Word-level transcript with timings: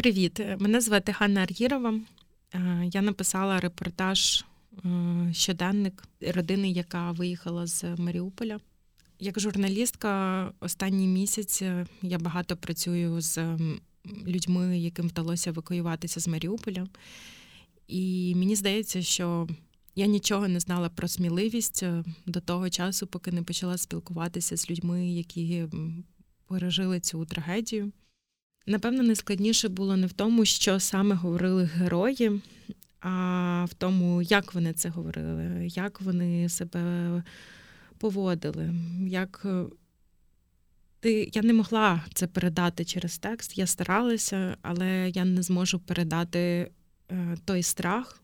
Привіт, 0.00 0.40
мене 0.58 0.80
звати 0.80 1.12
Ганна 1.12 1.42
Ар'їрова. 1.42 2.00
Е, 2.54 2.90
я 2.92 3.02
написала 3.02 3.60
репортаж 3.60 4.44
е, 4.84 5.30
щоденник 5.32 6.04
родини, 6.20 6.70
яка 6.70 7.12
виїхала 7.12 7.66
з 7.66 7.84
Маріуполя. 7.84 8.60
Як 9.18 9.40
журналістка, 9.40 10.52
останній 10.60 11.06
місяць 11.06 11.62
е, 11.62 11.86
я 12.02 12.18
багато 12.18 12.56
працюю 12.56 13.20
з 13.20 13.58
людьми, 14.26 14.78
яким 14.78 15.08
вдалося 15.08 15.50
евакуюватися 15.50 16.20
з 16.20 16.28
Маріуполя. 16.28 16.86
І 17.88 18.34
мені 18.36 18.56
здається, 18.56 19.02
що 19.02 19.48
я 19.96 20.06
нічого 20.06 20.48
не 20.48 20.60
знала 20.60 20.88
про 20.88 21.08
сміливість 21.08 21.84
до 22.26 22.40
того 22.40 22.70
часу, 22.70 23.06
поки 23.06 23.32
не 23.32 23.42
почала 23.42 23.78
спілкуватися 23.78 24.56
з 24.56 24.70
людьми, 24.70 25.10
які 25.10 25.66
пережили 26.46 27.00
цю 27.00 27.24
трагедію. 27.24 27.92
Напевно, 28.66 29.02
найскладніше 29.02 29.68
було 29.68 29.96
не 29.96 30.06
в 30.06 30.12
тому, 30.12 30.44
що 30.44 30.80
саме 30.80 31.14
говорили 31.14 31.64
герої, 31.64 32.40
а 33.00 33.66
в 33.70 33.74
тому, 33.74 34.22
як 34.22 34.54
вони 34.54 34.72
це 34.72 34.88
говорили, 34.88 35.68
як 35.68 36.00
вони 36.00 36.48
себе 36.48 37.22
поводили. 37.98 38.74
як... 39.08 39.42
Е, 39.44 39.64
ти, 41.00 41.30
Я 41.34 41.42
не 41.42 41.52
могла 41.52 42.04
це 42.14 42.26
передати 42.26 42.84
через 42.84 43.18
текст. 43.18 43.58
Я 43.58 43.66
старалася, 43.66 44.56
але 44.62 45.10
я 45.10 45.24
не 45.24 45.42
зможу 45.42 45.78
передати 45.78 46.70
е, 47.10 47.36
той 47.44 47.62
страх, 47.62 48.22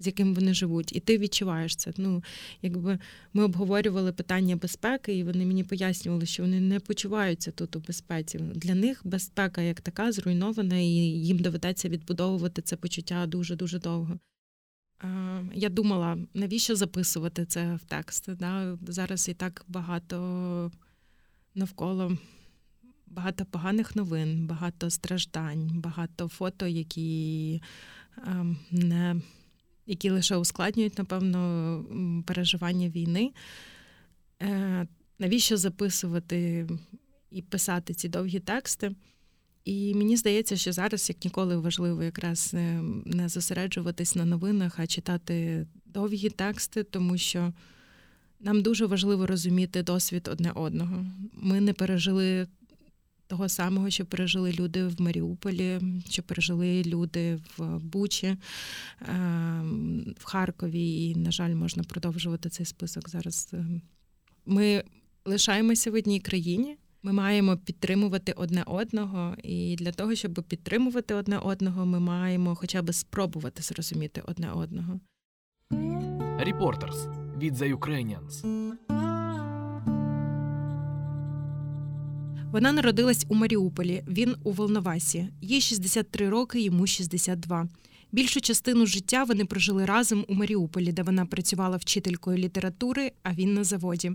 з 0.00 0.06
яким 0.06 0.34
вони 0.34 0.54
живуть, 0.54 0.96
і 0.96 1.00
ти 1.00 1.18
відчуваєш 1.18 1.76
це. 1.76 1.92
Ну, 1.96 2.24
якби 2.62 2.98
Ми 3.32 3.44
обговорювали 3.44 4.12
питання 4.12 4.56
безпеки, 4.56 5.14
і 5.14 5.24
вони 5.24 5.46
мені 5.46 5.64
пояснювали, 5.64 6.26
що 6.26 6.42
вони 6.42 6.60
не 6.60 6.80
почуваються 6.80 7.50
тут 7.50 7.76
у 7.76 7.80
безпеці. 7.80 8.38
Для 8.38 8.74
них 8.74 9.00
безпека 9.04 9.62
як 9.62 9.80
така 9.80 10.12
зруйнована, 10.12 10.78
і 10.78 10.86
їм 10.86 11.38
доведеться 11.38 11.88
відбудовувати 11.88 12.62
це 12.62 12.76
почуття 12.76 13.26
дуже-дуже 13.26 13.78
довго. 13.78 14.18
Я 15.54 15.68
думала, 15.68 16.18
навіщо 16.34 16.76
записувати 16.76 17.44
це 17.44 17.74
в 17.74 17.84
текст? 17.84 18.34
Да? 18.34 18.78
Зараз 18.88 19.28
і 19.28 19.34
так 19.34 19.64
багато 19.68 20.70
навколо. 21.54 22.18
Багато 23.06 23.44
поганих 23.44 23.96
новин, 23.96 24.46
багато 24.46 24.90
страждань, 24.90 25.70
багато 25.74 26.28
фото, 26.28 26.66
які 26.66 27.62
ем, 28.26 28.58
не 28.70 29.20
які 29.86 30.10
лише 30.10 30.36
ускладнюють, 30.36 30.98
напевно, 30.98 32.24
переживання 32.26 32.88
війни. 32.88 33.32
Е, 34.42 34.86
навіщо 35.18 35.56
записувати 35.56 36.68
і 37.30 37.42
писати 37.42 37.94
ці 37.94 38.08
довгі 38.08 38.38
тексти? 38.38 38.94
І 39.64 39.94
мені 39.94 40.16
здається, 40.16 40.56
що 40.56 40.72
зараз, 40.72 41.08
як 41.08 41.24
ніколи, 41.24 41.56
важливо 41.56 42.02
якраз 42.02 42.50
е, 42.54 42.80
не 43.04 43.28
зосереджуватись 43.28 44.16
на 44.16 44.24
новинах, 44.24 44.78
а 44.78 44.86
читати 44.86 45.66
довгі 45.86 46.30
тексти, 46.30 46.82
тому 46.82 47.18
що 47.18 47.52
нам 48.40 48.62
дуже 48.62 48.86
важливо 48.86 49.26
розуміти 49.26 49.82
досвід 49.82 50.28
одне 50.32 50.52
одного. 50.54 51.06
Ми 51.32 51.60
не 51.60 51.72
пережили 51.72 52.46
того 53.30 53.48
самого, 53.48 53.90
що 53.90 54.06
пережили 54.06 54.52
люди 54.52 54.86
в 54.86 55.00
Маріуполі, 55.00 55.80
що 56.08 56.22
пережили 56.22 56.82
люди 56.82 57.38
в 57.56 57.78
Бучі, 57.78 58.26
е, 58.26 58.36
в 60.18 60.24
Харкові. 60.24 61.08
І, 61.08 61.16
на 61.16 61.30
жаль, 61.30 61.54
можна 61.54 61.82
продовжувати 61.82 62.48
цей 62.48 62.66
список 62.66 63.08
зараз. 63.08 63.54
Ми 64.46 64.84
лишаємося 65.24 65.90
в 65.90 65.94
одній 65.94 66.20
країні. 66.20 66.76
Ми 67.02 67.12
маємо 67.12 67.56
підтримувати 67.56 68.32
одне 68.32 68.62
одного, 68.66 69.36
і 69.42 69.76
для 69.76 69.92
того, 69.92 70.14
щоб 70.14 70.44
підтримувати 70.48 71.14
одне 71.14 71.38
одного, 71.38 71.86
ми 71.86 72.00
маємо 72.00 72.54
хоча 72.54 72.82
б 72.82 72.92
спробувати 72.92 73.62
зрозуміти 73.62 74.22
одне 74.26 74.52
одного. 74.52 75.00
Reporters 76.40 76.98
від 77.38 77.54
The 77.54 77.76
Ukrainians. 77.78 78.44
Вона 82.52 82.72
народилась 82.72 83.26
у 83.28 83.34
Маріуполі. 83.34 84.04
Він 84.08 84.36
у 84.44 84.52
Волновасі. 84.52 85.28
Їй 85.40 85.60
63 85.60 86.28
роки, 86.28 86.60
йому 86.60 86.86
62. 86.86 87.68
Більшу 88.12 88.40
частину 88.40 88.86
життя 88.86 89.24
вони 89.24 89.44
прожили 89.44 89.84
разом 89.84 90.24
у 90.28 90.34
Маріуполі, 90.34 90.92
де 90.92 91.02
вона 91.02 91.26
працювала 91.26 91.76
вчителькою 91.76 92.38
літератури, 92.38 93.12
а 93.22 93.32
він 93.32 93.54
на 93.54 93.64
заводі. 93.64 94.12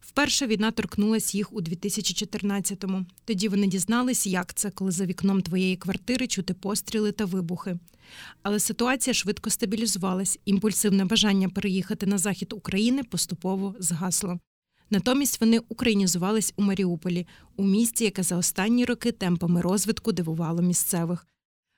Вперше 0.00 0.46
війна 0.46 0.70
торкнулась 0.70 1.34
їх 1.34 1.52
у 1.52 1.60
2014-му. 1.60 3.06
Тоді 3.24 3.48
вони 3.48 3.66
дізнались, 3.66 4.26
як 4.26 4.54
це, 4.54 4.70
коли 4.70 4.90
за 4.90 5.06
вікном 5.06 5.42
твоєї 5.42 5.76
квартири 5.76 6.26
чути 6.26 6.54
постріли 6.54 7.12
та 7.12 7.24
вибухи. 7.24 7.78
Але 8.42 8.60
ситуація 8.60 9.14
швидко 9.14 9.50
стабілізувалась. 9.50 10.38
Імпульсивне 10.44 11.04
бажання 11.04 11.48
переїхати 11.48 12.06
на 12.06 12.18
захід 12.18 12.52
України 12.52 13.02
поступово 13.02 13.74
згасло. 13.78 14.38
Натомість 14.94 15.40
вони 15.40 15.60
українізувались 15.68 16.52
у 16.56 16.62
Маріуполі, 16.62 17.26
у 17.56 17.64
місті, 17.64 18.04
яке 18.04 18.22
за 18.22 18.36
останні 18.36 18.84
роки 18.84 19.12
темпами 19.12 19.60
розвитку 19.60 20.12
дивувало 20.12 20.62
місцевих. 20.62 21.26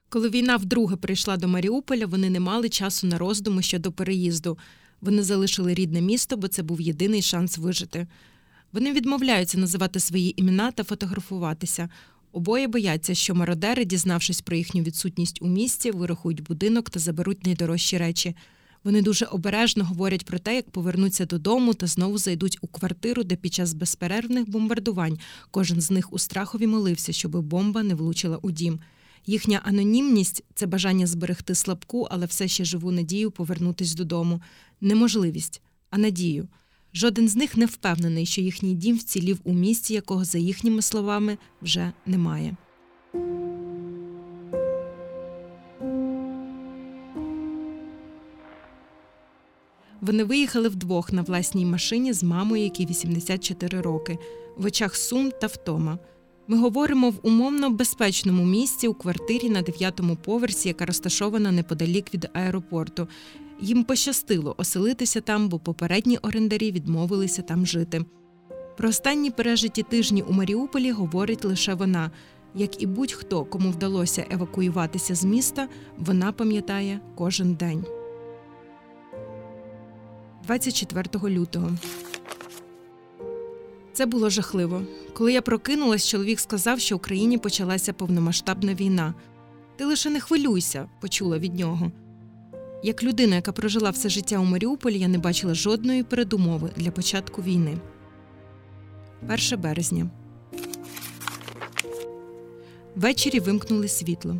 Коли 0.08 0.28
війна 0.28 0.56
вдруге 0.56 0.96
прийшла 0.96 1.36
до 1.36 1.48
Маріуполя, 1.48 2.06
вони 2.06 2.30
не 2.30 2.40
мали 2.40 2.68
часу 2.68 3.06
на 3.06 3.18
роздуми 3.18 3.62
щодо 3.62 3.92
переїзду. 3.92 4.58
Вони 5.00 5.22
залишили 5.22 5.74
рідне 5.74 6.00
місто, 6.00 6.36
бо 6.36 6.48
це 6.48 6.62
був 6.62 6.80
єдиний 6.80 7.22
шанс 7.22 7.58
вижити. 7.58 8.06
Вони 8.72 8.92
відмовляються 8.92 9.58
називати 9.58 10.00
свої 10.00 10.40
імена 10.40 10.70
та 10.70 10.84
фотографуватися. 10.84 11.88
Обоє 12.32 12.68
бояться, 12.68 13.14
що 13.14 13.34
мародери, 13.34 13.84
дізнавшись 13.84 14.40
про 14.40 14.56
їхню 14.56 14.82
відсутність 14.82 15.42
у 15.42 15.46
місті, 15.46 15.90
вирахують 15.90 16.42
будинок 16.42 16.90
та 16.90 17.00
заберуть 17.00 17.46
найдорожчі 17.46 17.98
речі. 17.98 18.34
Вони 18.86 19.02
дуже 19.02 19.24
обережно 19.24 19.84
говорять 19.84 20.24
про 20.24 20.38
те, 20.38 20.54
як 20.54 20.70
повернуться 20.70 21.26
додому 21.26 21.74
та 21.74 21.86
знову 21.86 22.18
зайдуть 22.18 22.58
у 22.60 22.66
квартиру, 22.66 23.24
де 23.24 23.36
під 23.36 23.54
час 23.54 23.74
безперервних 23.74 24.50
бомбардувань 24.50 25.18
кожен 25.50 25.80
з 25.80 25.90
них 25.90 26.12
у 26.12 26.18
страхові 26.18 26.66
молився, 26.66 27.12
щоб 27.12 27.40
бомба 27.40 27.82
не 27.82 27.94
влучила 27.94 28.38
у 28.42 28.50
дім. 28.50 28.80
Їхня 29.26 29.60
анонімність 29.64 30.44
це 30.54 30.66
бажання 30.66 31.06
зберегти 31.06 31.54
слабку, 31.54 32.08
але 32.10 32.26
все 32.26 32.48
ще 32.48 32.64
живу 32.64 32.92
надію 32.92 33.30
повернутись 33.30 33.94
додому. 33.94 34.42
Неможливість, 34.80 35.62
а 35.90 35.98
надію. 35.98 36.48
Жоден 36.94 37.28
з 37.28 37.36
них 37.36 37.56
не 37.56 37.66
впевнений, 37.66 38.26
що 38.26 38.40
їхній 38.40 38.74
дім 38.74 38.96
вцілів 38.96 39.40
у 39.44 39.52
місті, 39.52 39.94
якого, 39.94 40.24
за 40.24 40.38
їхніми 40.38 40.82
словами, 40.82 41.38
вже 41.62 41.92
немає. 42.06 42.56
Вони 50.06 50.24
виїхали 50.24 50.68
вдвох 50.68 51.12
на 51.12 51.22
власній 51.22 51.64
машині 51.64 52.12
з 52.12 52.22
мамою, 52.22 52.62
якій 52.62 52.86
84 52.86 53.80
роки, 53.80 54.18
в 54.56 54.64
очах 54.64 54.96
сум 54.96 55.30
та 55.40 55.46
втома. 55.46 55.98
Ми 56.48 56.58
говоримо 56.58 57.10
в 57.10 57.18
умовно 57.22 57.70
безпечному 57.70 58.44
місці 58.44 58.88
у 58.88 58.94
квартирі 58.94 59.50
на 59.50 59.62
дев'ятому 59.62 60.16
поверсі, 60.16 60.68
яка 60.68 60.86
розташована 60.86 61.52
неподалік 61.52 62.14
від 62.14 62.28
аеропорту. 62.32 63.08
Їм 63.60 63.84
пощастило 63.84 64.54
оселитися 64.58 65.20
там, 65.20 65.48
бо 65.48 65.58
попередні 65.58 66.18
орендарі 66.18 66.72
відмовилися 66.72 67.42
там 67.42 67.66
жити. 67.66 68.04
Про 68.76 68.88
останні 68.88 69.30
пережиті 69.30 69.82
тижні 69.82 70.22
у 70.22 70.32
Маріуполі 70.32 70.90
говорить 70.90 71.44
лише 71.44 71.74
вона. 71.74 72.10
Як 72.54 72.82
і 72.82 72.86
будь-хто, 72.86 73.44
кому 73.44 73.70
вдалося 73.70 74.26
евакуюватися 74.30 75.14
з 75.14 75.24
міста, 75.24 75.68
вона 75.98 76.32
пам'ятає 76.32 77.00
кожен 77.14 77.54
день. 77.54 77.84
24 80.46 81.34
лютого. 81.34 81.70
Це 83.92 84.06
було 84.06 84.30
жахливо. 84.30 84.82
Коли 85.12 85.32
я 85.32 85.42
прокинулась, 85.42 86.08
чоловік 86.08 86.40
сказав, 86.40 86.80
що 86.80 86.94
в 86.94 86.98
Україні 86.98 87.38
почалася 87.38 87.92
повномасштабна 87.92 88.74
війна. 88.74 89.14
Ти 89.76 89.84
лише 89.84 90.10
не 90.10 90.20
хвилюйся, 90.20 90.88
почула 91.00 91.38
від 91.38 91.54
нього. 91.54 91.92
Як 92.82 93.02
людина, 93.02 93.36
яка 93.36 93.52
прожила 93.52 93.90
все 93.90 94.08
життя 94.08 94.38
у 94.38 94.44
Маріуполі, 94.44 94.98
я 94.98 95.08
не 95.08 95.18
бачила 95.18 95.54
жодної 95.54 96.02
передумови 96.02 96.70
для 96.76 96.90
початку 96.90 97.42
війни. 97.42 97.78
1 99.22 99.60
березня. 99.60 100.10
Ввечері 102.96 103.40
вимкнули 103.40 103.88
світло. 103.88 104.36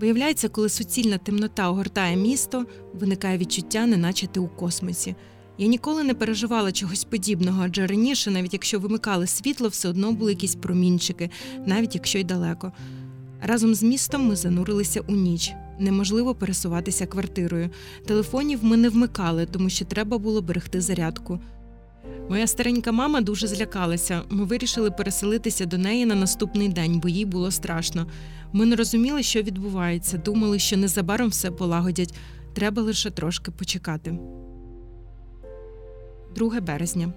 Виявляється, 0.00 0.48
коли 0.48 0.68
суцільна 0.68 1.18
темнота 1.18 1.70
огортає 1.70 2.16
місто, 2.16 2.66
виникає 2.94 3.38
відчуття, 3.38 3.86
неначе 3.86 4.26
ти 4.26 4.40
у 4.40 4.48
космосі. 4.48 5.14
Я 5.58 5.66
ніколи 5.66 6.04
не 6.04 6.14
переживала 6.14 6.72
чогось 6.72 7.04
подібного, 7.04 7.62
адже 7.64 7.86
раніше, 7.86 8.30
навіть 8.30 8.52
якщо 8.52 8.78
вимикали 8.80 9.26
світло, 9.26 9.68
все 9.68 9.88
одно 9.88 10.12
були 10.12 10.32
якісь 10.32 10.54
промінчики, 10.54 11.30
навіть 11.66 11.94
якщо 11.94 12.18
й 12.18 12.24
далеко. 12.24 12.72
Разом 13.42 13.74
з 13.74 13.82
містом 13.82 14.26
ми 14.26 14.36
занурилися 14.36 15.00
у 15.00 15.12
ніч. 15.12 15.52
Неможливо 15.78 16.34
пересуватися 16.34 17.06
квартирою. 17.06 17.70
Телефонів 18.06 18.64
ми 18.64 18.76
не 18.76 18.88
вмикали, 18.88 19.46
тому 19.46 19.70
що 19.70 19.84
треба 19.84 20.18
було 20.18 20.42
берегти 20.42 20.80
зарядку. 20.80 21.40
Моя 22.28 22.46
старенька 22.46 22.92
мама 22.92 23.20
дуже 23.20 23.46
злякалася. 23.46 24.22
Ми 24.28 24.44
вирішили 24.44 24.90
переселитися 24.90 25.66
до 25.66 25.78
неї 25.78 26.06
на 26.06 26.14
наступний 26.14 26.68
день, 26.68 27.00
бо 27.00 27.08
їй 27.08 27.24
було 27.24 27.50
страшно. 27.50 28.06
Ми 28.52 28.66
не 28.66 28.76
розуміли, 28.76 29.22
що 29.22 29.42
відбувається, 29.42 30.18
думали, 30.18 30.58
що 30.58 30.76
незабаром 30.76 31.28
все 31.28 31.50
полагодять. 31.50 32.14
Треба 32.54 32.82
лише 32.82 33.10
трошки 33.10 33.50
почекати. 33.50 34.18
2 36.36 36.60
березня. 36.60 37.12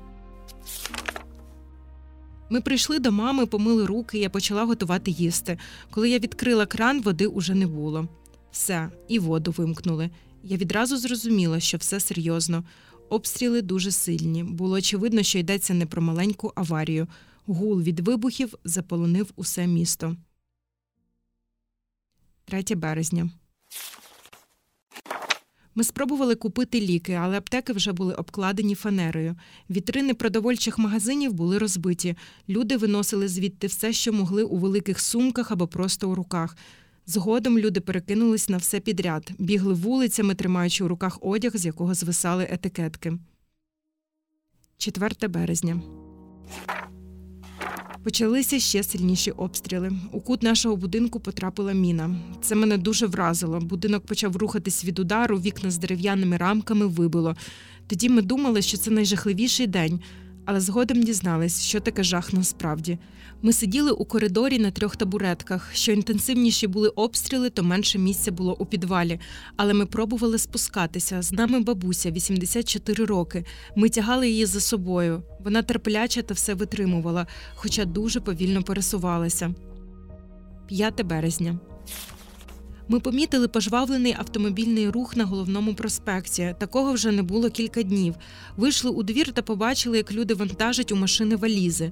Ми 2.50 2.62
прийшли 2.62 3.00
до 3.00 3.12
мами, 3.12 3.46
помили 3.46 3.86
руки, 3.86 4.20
я 4.20 4.30
почала 4.30 4.64
готувати 4.66 5.12
їсти. 5.12 5.58
Коли 5.92 6.10
я 6.10 6.20
відкрила 6.20 6.66
кран, 6.66 7.02
води 7.02 7.28
уже 7.28 7.56
не 7.56 7.68
було. 7.68 8.08
Все, 8.52 8.90
і 9.08 9.20
воду 9.20 9.54
вимкнули. 9.58 10.10
Я 10.44 10.58
відразу 10.58 10.98
зрозуміла, 10.98 11.60
що 11.60 11.78
все 11.78 12.00
серйозно. 12.00 12.64
Обстріли 13.10 13.62
дуже 13.62 13.92
сильні. 13.92 14.44
Було 14.44 14.76
очевидно, 14.76 15.24
що 15.24 15.40
йдеться 15.40 15.74
не 15.74 15.86
про 15.86 16.02
маленьку 16.02 16.52
аварію. 16.56 17.08
Гул 17.46 17.82
від 17.82 18.00
вибухів 18.00 18.54
заполонив 18.64 19.32
усе 19.36 19.68
місто. 19.68 20.16
3 22.46 22.76
березня. 22.76 23.30
Ми 25.76 25.84
спробували 25.84 26.36
купити 26.36 26.82
ліки, 26.82 27.14
але 27.14 27.38
аптеки 27.38 27.74
вже 27.74 27.92
були 27.92 28.14
обкладені 28.14 28.76
фанерою. 28.76 29.36
Вітрини 29.70 30.14
продовольчих 30.14 30.78
магазинів 30.78 31.34
були 31.34 31.58
розбиті. 31.58 32.16
Люди 32.50 32.78
виносили 32.78 33.28
звідти 33.28 33.68
все, 33.68 33.94
що 33.94 34.14
могли 34.14 34.44
у 34.44 34.58
великих 34.58 35.00
сумках 35.00 35.52
або 35.52 35.68
просто 35.68 36.10
у 36.10 36.16
руках. 36.16 36.58
Згодом 37.10 37.58
люди 37.58 37.80
перекинулись 37.80 38.50
на 38.50 38.58
все 38.58 38.80
підряд, 38.80 39.32
бігли 39.40 39.74
вулицями, 39.74 40.36
тримаючи 40.36 40.84
у 40.84 40.88
руках 40.88 41.18
одяг, 41.22 41.52
з 41.58 41.66
якого 41.66 41.94
звисали 41.94 42.48
етикетки. 42.52 43.14
4 44.78 45.28
березня. 45.28 45.82
Почалися 48.04 48.60
ще 48.60 48.84
сильніші 48.84 49.32
обстріли. 49.32 49.92
У 50.12 50.22
кут 50.22 50.44
нашого 50.44 50.76
будинку 50.76 51.20
потрапила 51.20 51.74
міна. 51.74 52.16
Це 52.42 52.56
мене 52.56 52.78
дуже 52.78 53.08
вразило. 53.08 53.60
Будинок 53.60 54.06
почав 54.06 54.36
рухатись 54.36 54.86
від 54.86 55.00
удару, 55.00 55.40
вікна 55.40 55.72
з 55.72 55.78
дерев'яними 55.78 56.38
рамками 56.38 56.86
вибило. 56.86 57.36
Тоді 57.88 58.10
ми 58.10 58.22
думали, 58.22 58.62
що 58.62 58.78
це 58.78 58.92
найжахливіший 58.92 59.68
день, 59.68 60.00
але 60.50 60.60
згодом 60.60 61.04
дізнались, 61.04 61.62
що 61.62 61.80
таке 61.80 62.04
жах 62.04 62.34
насправді. 62.34 62.98
Ми 63.42 63.54
сиділи 63.54 63.92
у 63.92 64.06
коридорі 64.06 64.60
на 64.60 64.72
трьох 64.72 64.96
табуретках. 64.96 65.70
Що 65.74 65.92
інтенсивніші 65.92 66.68
були 66.68 66.90
обстріли, 66.90 67.50
то 67.50 67.64
менше 67.64 68.00
місця 68.00 68.32
було 68.32 68.56
у 68.60 68.66
підвалі. 68.66 69.20
Але 69.56 69.74
ми 69.74 69.86
пробували 69.86 70.38
спускатися. 70.38 71.22
З 71.22 71.32
нами 71.32 71.60
бабуся, 71.60 72.12
84 72.12 73.06
роки. 73.06 73.46
Ми 73.76 73.90
тягали 73.90 74.30
її 74.30 74.46
за 74.46 74.60
собою. 74.60 75.24
Вона 75.44 75.62
терпляча 75.62 76.22
та 76.22 76.34
все 76.34 76.54
витримувала, 76.54 77.28
хоча 77.56 77.86
дуже 77.86 78.20
повільно 78.20 78.64
пересувалася. 78.64 79.54
5 80.68 81.02
березня. 81.04 81.60
Ми 82.92 83.00
помітили 83.00 83.48
пожвавлений 83.48 84.16
автомобільний 84.20 84.90
рух 84.90 85.16
на 85.16 85.26
головному 85.26 85.74
проспекті. 85.74 86.56
Такого 86.60 86.94
вже 86.94 87.12
не 87.12 87.24
було 87.24 87.50
кілька 87.50 87.84
днів. 87.84 88.16
Вийшли 88.58 88.92
у 88.92 89.04
двір 89.04 89.32
та 89.32 89.42
побачили, 89.42 89.98
як 89.98 90.12
люди 90.12 90.34
вантажать 90.34 90.92
у 90.92 90.96
машини 90.96 91.36
валізи. 91.36 91.92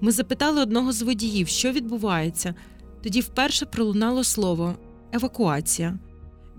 Ми 0.00 0.12
запитали 0.12 0.62
одного 0.62 0.92
з 0.92 1.02
водіїв, 1.02 1.48
що 1.48 1.72
відбувається. 1.72 2.54
Тоді 3.02 3.20
вперше 3.20 3.66
пролунало 3.66 4.24
слово 4.24 4.74
евакуація. 5.12 5.98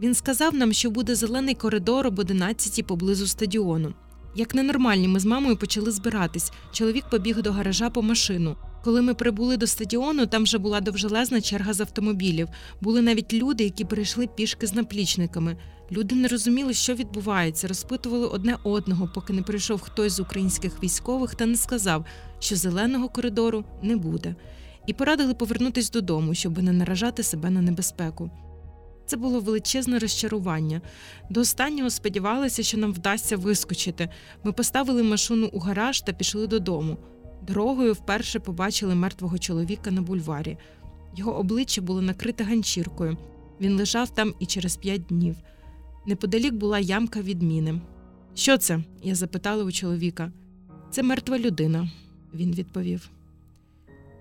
Він 0.01 0.13
сказав 0.13 0.56
нам, 0.56 0.74
що 0.74 0.89
буде 0.89 1.15
зелений 1.15 1.56
коридор 1.56 2.07
об 2.07 2.19
11 2.19 2.88
поблизу 2.88 3.27
стадіону. 3.27 3.94
Як 4.36 4.56
ненормальні, 4.56 5.07
ми 5.07 5.19
з 5.19 5.25
мамою 5.25 5.57
почали 5.57 5.91
збиратись. 5.91 6.51
Чоловік 6.71 7.06
побіг 7.09 7.41
до 7.41 7.51
гаража 7.51 7.89
по 7.89 8.01
машину. 8.01 8.56
Коли 8.83 9.01
ми 9.01 9.13
прибули 9.13 9.57
до 9.57 9.68
стадіону, 9.68 10.25
там 10.25 10.44
вже 10.44 10.57
була 10.57 10.81
довжелезна 10.81 11.41
черга 11.41 11.74
з 11.74 11.81
автомобілів. 11.81 12.50
Були 12.81 13.01
навіть 13.01 13.33
люди, 13.33 13.63
які 13.63 13.85
прийшли 13.85 14.27
пішки 14.27 14.68
з 14.68 14.74
наплічниками. 14.74 15.57
Люди 15.91 16.15
не 16.15 16.27
розуміли, 16.27 16.74
що 16.74 16.94
відбувається, 16.94 17.68
розпитували 17.68 18.27
одне 18.27 18.57
одного, 18.63 19.09
поки 19.15 19.33
не 19.33 19.41
прийшов 19.41 19.81
хтось 19.81 20.13
з 20.13 20.19
українських 20.19 20.83
військових 20.83 21.35
та 21.35 21.45
не 21.45 21.56
сказав, 21.56 22.06
що 22.39 22.56
зеленого 22.56 23.09
коридору 23.09 23.63
не 23.81 23.95
буде, 23.95 24.35
і 24.88 24.94
порадили 24.94 25.33
повернутись 25.33 25.91
додому, 25.91 26.33
щоб 26.33 26.63
не 26.63 26.71
наражати 26.71 27.24
себе 27.24 27.50
на 27.50 27.62
небезпеку. 27.62 28.31
Це 29.06 29.18
було 29.18 29.39
величезне 29.39 30.00
розчарування. 30.00 30.81
До 31.29 31.41
останнього 31.41 31.89
сподівалися, 31.89 32.63
що 32.63 32.77
нам 32.77 32.94
вдасться 32.94 33.38
вискочити. 33.38 34.09
Ми 34.44 34.51
поставили 34.51 35.03
машину 35.03 35.50
у 35.53 35.59
гараж 35.59 36.01
та 36.01 36.13
пішли 36.13 36.47
додому. 36.47 36.97
Дорогою 37.48 37.94
вперше 37.94 38.40
побачили 38.40 38.95
мертвого 38.95 39.38
чоловіка 39.38 39.92
на 39.92 40.01
бульварі. 40.01 40.57
Його 41.16 41.38
обличчя 41.38 41.81
було 41.81 42.01
накрите 42.01 42.44
ганчіркою. 42.44 43.18
Він 43.62 43.78
лежав 43.78 44.10
там 44.10 44.34
і 44.40 44.45
через 44.45 44.75
п'ять 44.75 45.01
днів. 45.01 45.36
Неподалік 46.06 46.54
була 46.54 46.80
ямка 46.80 47.22
від 47.22 47.42
міни. 47.42 47.81
Що 48.36 48.57
це? 48.57 48.80
я 49.04 49.16
запитала 49.16 49.63
у 49.63 49.72
чоловіка. 49.72 50.31
Це 50.92 51.04
мертва 51.04 51.40
людина, 51.40 51.90
він 52.34 52.51
відповів. 52.51 53.10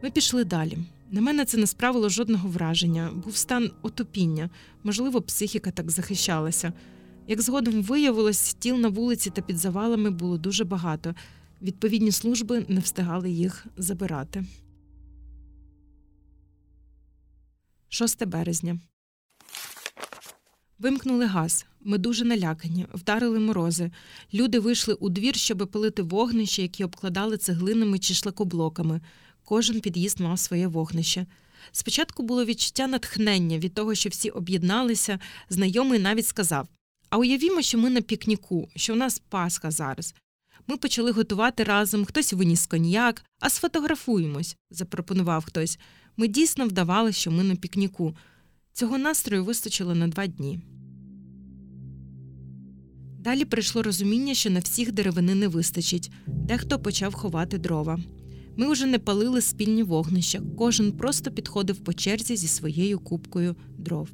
Ми 0.03 0.11
пішли 0.11 0.45
далі. 0.45 0.79
На 1.11 1.21
мене 1.21 1.45
це 1.45 1.57
не 1.57 1.67
справило 1.67 2.09
жодного 2.09 2.49
враження, 2.49 3.11
був 3.25 3.37
стан 3.37 3.71
отопіння, 3.83 4.51
можливо, 4.85 5.23
психіка 5.23 5.71
так 5.71 5.91
захищалася. 5.91 6.73
Як 7.29 7.43
згодом 7.43 7.83
виявилось, 7.83 8.55
тіл 8.55 8.77
на 8.77 8.89
вулиці 8.89 9.31
та 9.31 9.43
під 9.43 9.59
завалами 9.59 10.11
було 10.11 10.39
дуже 10.39 10.65
багато. 10.65 11.15
Відповідні 11.63 12.13
служби 12.13 12.65
не 12.69 12.81
встигали 12.81 13.31
їх 13.31 13.67
забирати. 13.77 14.45
6 17.89 18.25
березня. 18.25 18.81
Вимкнули 20.79 21.27
газ. 21.27 21.67
Ми 21.81 21.99
дуже 21.99 22.25
налякані, 22.25 22.87
вдарили 22.95 23.39
морози. 23.39 23.91
Люди 24.35 24.59
вийшли 24.59 24.95
у 24.95 25.09
двір, 25.09 25.37
щоб 25.37 25.69
палити 25.73 26.03
вогнище, 26.03 26.63
які 26.63 26.85
обкладали 26.85 27.37
цеглинами 27.37 27.99
чи 27.99 28.15
шлакоблоками. 28.15 29.01
Кожен 29.45 29.81
під'їзд 29.81 30.21
мав 30.21 30.39
своє 30.39 30.67
вогнище. 30.67 31.27
Спочатку 31.73 32.23
було 32.23 32.45
відчуття 32.45 32.87
натхнення 32.87 33.59
від 33.59 33.75
того, 33.75 33.95
що 33.95 34.09
всі 34.09 34.31
об'єдналися. 34.31 35.19
Знайомий 35.49 35.99
навіть 35.99 36.27
сказав: 36.27 36.69
А 37.11 37.19
уявімо, 37.19 37.63
що 37.63 37.79
ми 37.79 37.91
на 37.91 38.01
пікніку, 38.01 38.69
що 38.77 38.93
в 38.95 38.97
нас 38.97 39.23
Пасха 39.29 39.71
зараз. 39.71 40.15
Ми 40.67 40.77
почали 40.77 41.11
готувати 41.11 41.65
разом, 41.65 42.05
хтось 42.05 42.33
виніс 42.33 42.67
коньяк, 42.67 43.25
а 43.41 43.51
сфотографуємось, 43.51 44.57
запропонував 44.71 45.45
хтось. 45.45 45.79
Ми 46.17 46.29
дійсно 46.29 46.67
вдавали, 46.67 47.13
що 47.13 47.31
ми 47.31 47.45
на 47.45 47.57
пікніку. 47.57 48.17
Цього 48.73 48.99
настрою 48.99 49.45
вистачило 49.45 49.95
на 49.95 50.09
два 50.09 50.27
дні. 50.27 50.61
Далі 53.19 53.45
прийшло 53.45 53.83
розуміння, 53.83 54.35
що 54.35 54.51
на 54.51 54.61
всіх 54.61 54.93
деревини 54.93 55.35
не 55.35 55.49
вистачить. 55.49 56.11
Дехто 56.27 56.79
почав 56.79 57.15
ховати 57.15 57.59
дрова. 57.59 57.99
Ми 58.57 58.73
вже 58.73 58.87
не 58.87 58.99
палили 58.99 59.41
спільні 59.41 59.83
вогнища, 59.83 60.43
кожен 60.59 60.93
просто 60.93 61.31
підходив 61.31 61.77
по 61.77 61.93
черзі 61.93 62.37
зі 62.37 62.49
своєю 62.49 62.99
кубкою 62.99 63.57
дров. 63.79 64.09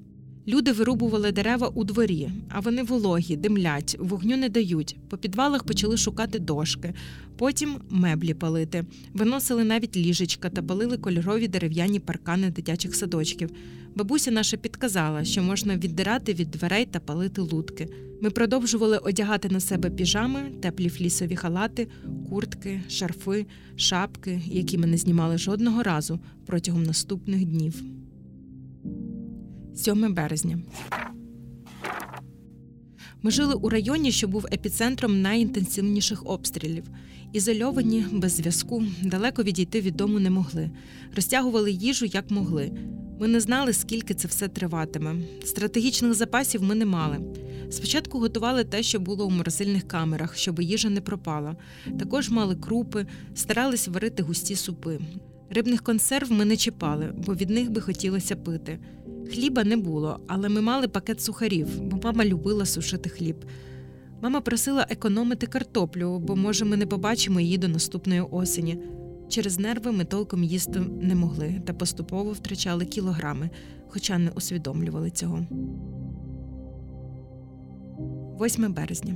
Люди 0.49 0.73
вирубували 0.73 1.33
дерева 1.33 1.69
у 1.75 1.85
дворі, 1.85 2.31
а 2.49 2.61
вони 2.61 2.83
вологі, 2.83 3.37
димлять, 3.37 3.97
вогню 3.99 4.37
не 4.37 4.49
дають. 4.49 4.97
По 5.09 5.17
підвалах 5.19 5.65
почали 5.65 5.97
шукати 5.97 6.39
дошки, 6.39 6.95
потім 7.37 7.77
меблі 7.91 8.35
палити, 8.35 8.85
виносили 9.13 9.65
навіть 9.65 9.97
ліжечка 9.97 10.51
та 10.51 10.63
палили 10.63 10.97
кольорові 10.97 11.49
дерев'яні 11.49 12.01
паркани 12.01 12.51
дитячих 12.51 12.95
садочків. 12.95 13.51
Бабуся 13.95 14.31
наша 14.31 14.57
підказала, 14.57 15.25
що 15.25 15.43
можна 15.43 15.77
віддирати 15.77 16.35
від 16.35 16.51
дверей 16.51 16.87
та 16.87 17.01
палити 17.01 17.41
лутки. 17.41 17.89
Ми 18.21 18.31
продовжували 18.31 18.99
одягати 18.99 19.49
на 19.49 19.61
себе 19.61 19.91
піжами, 19.91 20.41
теплі 20.61 20.89
флісові 20.89 21.37
халати, 21.37 21.89
куртки, 22.31 22.81
шарфи, 22.89 23.47
шапки, 23.77 24.43
які 24.47 24.79
ми 24.79 24.87
не 24.87 24.97
знімали 24.97 25.39
жодного 25.39 25.83
разу 25.83 26.21
протягом 26.47 26.83
наступних 26.83 27.45
днів. 27.45 27.83
7 29.79 30.15
березня. 30.15 30.59
Ми 33.23 33.31
жили 33.31 33.55
у 33.55 33.69
районі, 33.69 34.13
що 34.13 34.29
був 34.29 34.47
епіцентром 34.53 35.23
найінтенсивніших 35.23 36.27
обстрілів. 36.27 36.85
Ізольовані, 37.33 38.05
без 38.13 38.33
зв'язку, 38.33 38.85
далеко 39.03 39.43
відійти 39.43 39.81
від 39.81 39.97
дому 39.97 40.19
не 40.19 40.31
могли. 40.31 40.71
Розтягували 41.17 41.73
їжу 41.73 42.07
як 42.07 42.31
могли. 42.31 42.73
Ми 43.21 43.29
не 43.29 43.41
знали, 43.41 43.73
скільки 43.73 44.15
це 44.15 44.29
все 44.29 44.49
триватиме. 44.49 45.15
Стратегічних 45.45 46.15
запасів 46.15 46.63
ми 46.63 46.75
не 46.75 46.87
мали. 46.87 47.19
Спочатку 47.71 48.19
готували 48.19 48.65
те, 48.65 48.83
що 48.83 49.01
було 49.01 49.27
у 49.27 49.31
морозильних 49.31 49.89
камерах, 49.89 50.37
щоб 50.37 50.63
їжа 50.63 50.91
не 50.91 51.01
пропала. 51.01 51.57
Також 51.99 52.31
мали 52.31 52.57
крупи, 52.57 53.07
старались 53.35 53.89
варити 53.89 54.23
густі 54.23 54.57
супи. 54.57 54.99
Рибних 55.51 55.83
консерв 55.83 56.33
ми 56.33 56.45
не 56.45 56.57
чіпали, 56.57 57.15
бо 57.27 57.35
від 57.35 57.51
них 57.51 57.71
би 57.71 57.81
хотілося 57.81 58.37
пити. 58.37 58.79
Хліба 59.31 59.65
не 59.65 59.77
було, 59.77 60.21
але 60.27 60.49
ми 60.49 60.61
мали 60.61 60.89
пакет 60.89 61.21
сухарів, 61.21 61.83
бо 61.83 62.01
мама 62.05 62.25
любила 62.25 62.67
сушити 62.67 63.09
хліб. 63.09 63.37
Мама 64.23 64.41
просила 64.41 64.87
економити 64.91 65.47
картоплю, 65.47 66.19
бо, 66.19 66.37
може, 66.37 66.65
ми 66.65 66.77
не 66.77 66.87
побачимо 66.87 67.41
її 67.41 67.59
до 67.59 67.69
наступної 67.69 68.21
осені. 68.21 68.79
Через 69.29 69.59
нерви 69.59 69.93
ми 69.93 70.05
толком 70.05 70.45
їсти 70.45 70.81
не 71.01 71.15
могли 71.15 71.63
та 71.67 71.73
поступово 71.73 72.33
втрачали 72.33 72.85
кілограми, 72.85 73.51
хоча 73.89 74.19
не 74.19 74.31
усвідомлювали 74.31 75.11
цього. 75.11 75.47
8 78.41 78.73
березня. 78.73 79.15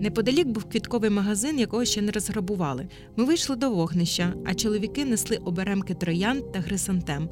Неподалік 0.00 0.48
був 0.48 0.64
квітковий 0.64 1.10
магазин, 1.10 1.58
якого 1.58 1.84
ще 1.84 2.02
не 2.02 2.12
розграбували. 2.12 2.86
Ми 3.16 3.24
вийшли 3.24 3.56
до 3.56 3.70
вогнища, 3.70 4.34
а 4.44 4.54
чоловіки 4.54 5.04
несли 5.04 5.36
оберемки 5.36 5.94
троян 5.94 6.42
та 6.52 6.62
хрисантем. 6.62 7.28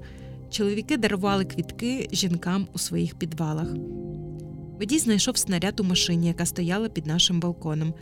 Чоловіки 0.53 0.97
дарували 0.97 1.45
квітки 1.45 2.09
жінкам 2.13 2.69
у 2.73 2.79
своїх 2.79 3.15
підвалах. 3.15 3.69
Водій 4.79 4.99
знайшов 4.99 5.37
снаряд 5.37 5.81
у 5.81 5.85
машині, 5.85 6.29
яка 6.29 6.47
стояла 6.47 6.89
під 6.89 7.07
нашим 7.07 7.41
балконом. 7.41 7.95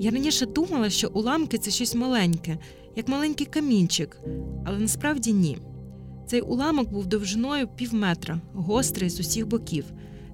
Я 0.00 0.10
раніше 0.10 0.46
думала, 0.46 0.90
що 0.90 1.10
уламки 1.14 1.58
це 1.58 1.70
щось 1.70 1.94
маленьке, 1.94 2.58
як 2.96 3.08
маленький 3.08 3.46
камінчик, 3.46 4.20
але 4.66 4.78
насправді 4.78 5.32
ні. 5.32 5.58
Цей 6.26 6.40
уламок 6.40 6.90
був 6.90 7.06
довжиною 7.06 7.68
пів 7.68 7.94
метра, 7.94 8.40
гострий 8.54 9.10
з 9.10 9.20
усіх 9.20 9.46
боків. 9.46 9.84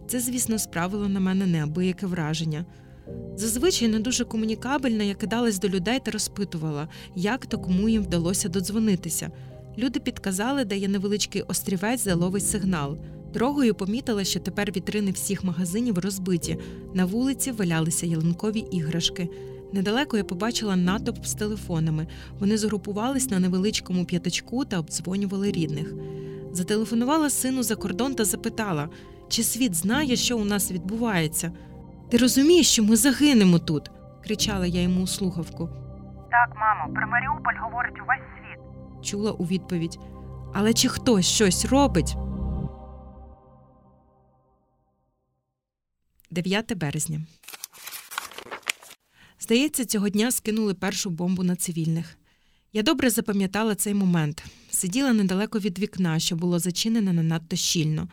Це, 0.06 0.20
звісно, 0.20 0.58
справило 0.58 1.08
на 1.08 1.20
мене 1.20 1.46
неабияке 1.46 2.06
враження. 2.06 2.64
Зазвичай 3.36 3.88
не 3.88 3.98
дуже 3.98 4.24
комунікабельна, 4.24 5.04
я 5.04 5.14
кидалась 5.14 5.58
до 5.58 5.68
людей 5.68 6.00
та 6.04 6.10
розпитувала, 6.10 6.88
як 7.14 7.46
та 7.46 7.56
кому 7.56 7.88
їм 7.88 8.02
вдалося 8.02 8.48
додзвонитися. 8.48 9.30
Люди 9.78 10.00
підказали, 10.00 10.64
де 10.64 10.76
є 10.76 10.88
невеличкий 10.88 11.42
острівець, 11.42 12.04
де 12.04 12.14
ловить 12.14 12.46
сигнал. 12.46 12.98
Дорогою 13.32 13.74
помітила, 13.74 14.24
що 14.24 14.40
тепер 14.40 14.72
вітрини 14.72 15.10
всіх 15.10 15.44
магазинів 15.44 15.98
розбиті. 15.98 16.58
На 16.94 17.04
вулиці 17.04 17.52
валялися 17.52 18.06
ялинкові 18.06 18.58
іграшки. 18.58 19.28
Недалеко 19.72 20.16
я 20.16 20.24
побачила 20.24 20.76
натовп 20.76 21.24
з 21.26 21.34
телефонами. 21.34 22.06
Вони 22.38 22.56
згрупувались 22.56 23.30
на 23.30 23.38
невеличкому 23.38 24.04
п'ятачку 24.04 24.64
та 24.64 24.78
обдзвонювали 24.78 25.52
рідних. 25.52 25.94
Зателефонувала 26.52 27.30
сину 27.30 27.62
за 27.62 27.76
кордон 27.76 28.14
та 28.14 28.24
запитала, 28.24 28.88
чи 29.28 29.42
світ 29.42 29.74
знає, 29.74 30.16
що 30.16 30.38
у 30.38 30.44
нас 30.44 30.72
відбувається. 30.72 31.52
Ти 32.10 32.16
розумієш, 32.16 32.70
що 32.70 32.84
ми 32.84 32.96
загинемо 32.96 33.58
тут? 33.58 33.90
кричала 34.24 34.66
я 34.66 34.82
йому 34.82 35.02
у 35.02 35.06
слухавку. 35.06 35.68
Так, 36.30 36.56
мамо, 36.56 36.94
про 36.94 37.06
Маріуполь 37.06 37.54
говорить 37.62 38.00
увесь 38.02 38.28
світ. 38.36 38.43
Чула 39.04 39.32
у 39.32 39.44
відповідь. 39.44 39.98
Але 40.54 40.74
чи 40.74 40.88
хтось 40.88 41.26
щось 41.26 41.64
робить? 41.64 42.16
9 46.30 46.76
березня. 46.76 47.26
Здається, 49.40 49.84
цього 49.84 50.08
дня 50.08 50.30
скинули 50.30 50.74
першу 50.74 51.10
бомбу 51.10 51.42
на 51.42 51.56
цивільних. 51.56 52.18
Я 52.72 52.82
добре 52.82 53.10
запам'ятала 53.10 53.74
цей 53.74 53.94
момент. 53.94 54.44
Сиділа 54.70 55.12
недалеко 55.12 55.58
від 55.58 55.78
вікна, 55.78 56.18
що 56.18 56.36
було 56.36 56.58
зачинене 56.58 57.12
не 57.12 57.22
надто 57.22 57.56
щільно. 57.56 58.08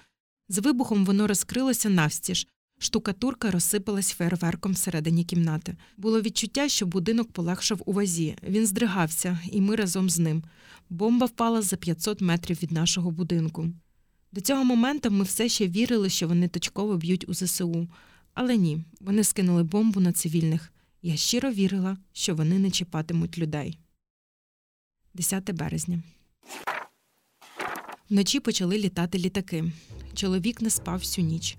З 0.50 0.58
вибухом 0.58 1.06
воно 1.06 1.28
розкрилося 1.28 1.90
навстіж. 1.90 2.48
Штукатурка 2.84 3.52
розсипалась 3.52 4.12
фейерверком 4.12 4.72
всередині 4.72 5.24
кімнати. 5.24 5.76
Було 5.98 6.22
відчуття, 6.22 6.70
що 6.70 6.86
будинок 6.86 7.32
полегшав 7.32 7.82
у 7.86 7.94
вазі. 7.94 8.36
Він 8.44 8.66
здригався, 8.66 9.40
і 9.52 9.62
ми 9.62 9.76
разом 9.76 10.10
з 10.10 10.20
ним. 10.20 10.44
Бомба 10.90 11.26
впала 11.26 11.62
за 11.62 11.76
500 11.76 12.22
метрів 12.22 12.64
від 12.64 12.72
нашого 12.72 13.12
будинку. 13.12 13.68
До 14.32 14.42
цього 14.42 14.64
моменту 14.64 15.12
ми 15.12 15.24
все 15.24 15.50
ще 15.50 15.68
вірили, 15.68 16.10
що 16.10 16.28
вони 16.28 16.48
точково 16.48 16.98
б'ють 16.98 17.30
у 17.30 17.34
ЗСУ. 17.34 17.88
Але 18.34 18.58
ні, 18.58 18.84
вони 19.00 19.24
скинули 19.24 19.64
бомбу 19.64 20.00
на 20.00 20.12
цивільних. 20.12 20.72
Я 21.02 21.16
щиро 21.16 21.52
вірила, 21.52 21.98
що 22.14 22.36
вони 22.36 22.60
не 22.60 22.72
чіпатимуть 22.72 23.38
людей. 23.38 23.78
10 25.14 25.52
березня. 25.52 26.04
Вночі 28.10 28.40
почали 28.40 28.78
літати 28.78 29.18
літаки. 29.18 29.72
Чоловік 30.14 30.62
не 30.62 30.70
спав 30.70 31.00
всю 31.00 31.28
ніч. 31.28 31.58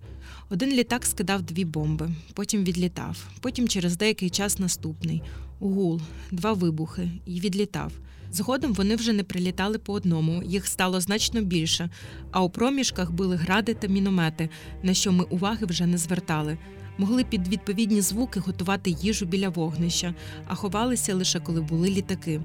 Один 0.52 0.70
літак 0.70 1.06
скидав 1.06 1.42
дві 1.42 1.64
бомби, 1.64 2.10
потім 2.34 2.64
відлітав, 2.64 3.26
потім 3.40 3.68
через 3.68 3.96
деякий 3.96 4.30
час 4.30 4.58
наступний 4.58 5.22
гул, 5.60 6.00
два 6.30 6.52
вибухи 6.52 7.10
і 7.26 7.40
відлітав. 7.40 7.92
Згодом 8.32 8.72
вони 8.72 8.96
вже 8.96 9.12
не 9.12 9.24
прилітали 9.24 9.78
по 9.78 9.92
одному, 9.92 10.42
їх 10.42 10.66
стало 10.66 11.00
значно 11.00 11.42
більше, 11.42 11.90
а 12.30 12.42
у 12.42 12.50
проміжках 12.50 13.12
били 13.12 13.36
гради 13.36 13.74
та 13.74 13.86
міномети, 13.86 14.48
на 14.82 14.94
що 14.94 15.12
ми 15.12 15.24
уваги 15.24 15.66
вже 15.66 15.86
не 15.86 15.98
звертали. 15.98 16.58
Могли 16.98 17.24
під 17.24 17.48
відповідні 17.48 18.00
звуки 18.00 18.40
готувати 18.40 18.90
їжу 18.90 19.26
біля 19.26 19.48
вогнища, 19.48 20.14
а 20.46 20.54
ховалися 20.54 21.14
лише 21.14 21.40
коли 21.40 21.60
були 21.60 21.90
літаки. 21.90 22.40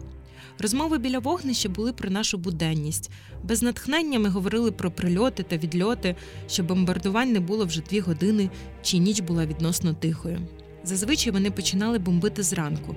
Розмови 0.60 0.98
біля 0.98 1.20
вогнища 1.20 1.70
були 1.70 1.94
про 1.94 2.10
нашу 2.10 2.38
буденність. 2.38 3.12
Без 3.44 3.64
натхнення 3.64 4.20
ми 4.20 4.30
говорили 4.30 4.72
про 4.72 4.92
прильоти 4.92 5.44
та 5.44 5.58
відльоти, 5.58 6.16
що 6.48 6.64
бомбардувань 6.64 7.32
не 7.32 7.40
було 7.40 7.66
вже 7.66 7.82
дві 7.82 8.00
години, 8.00 8.50
чи 8.82 8.98
ніч 8.98 9.20
була 9.20 9.46
відносно 9.46 9.94
тихою. 9.94 10.40
Зазвичай 10.84 11.34
вони 11.34 11.52
починали 11.52 12.00
бомбити 12.00 12.44
зранку, 12.44 12.96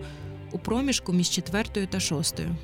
у 0.52 0.58
проміжку 0.58 1.12
між 1.12 1.30
четвертою 1.30 1.86
та 1.86 2.00
шостою. 2.00 2.56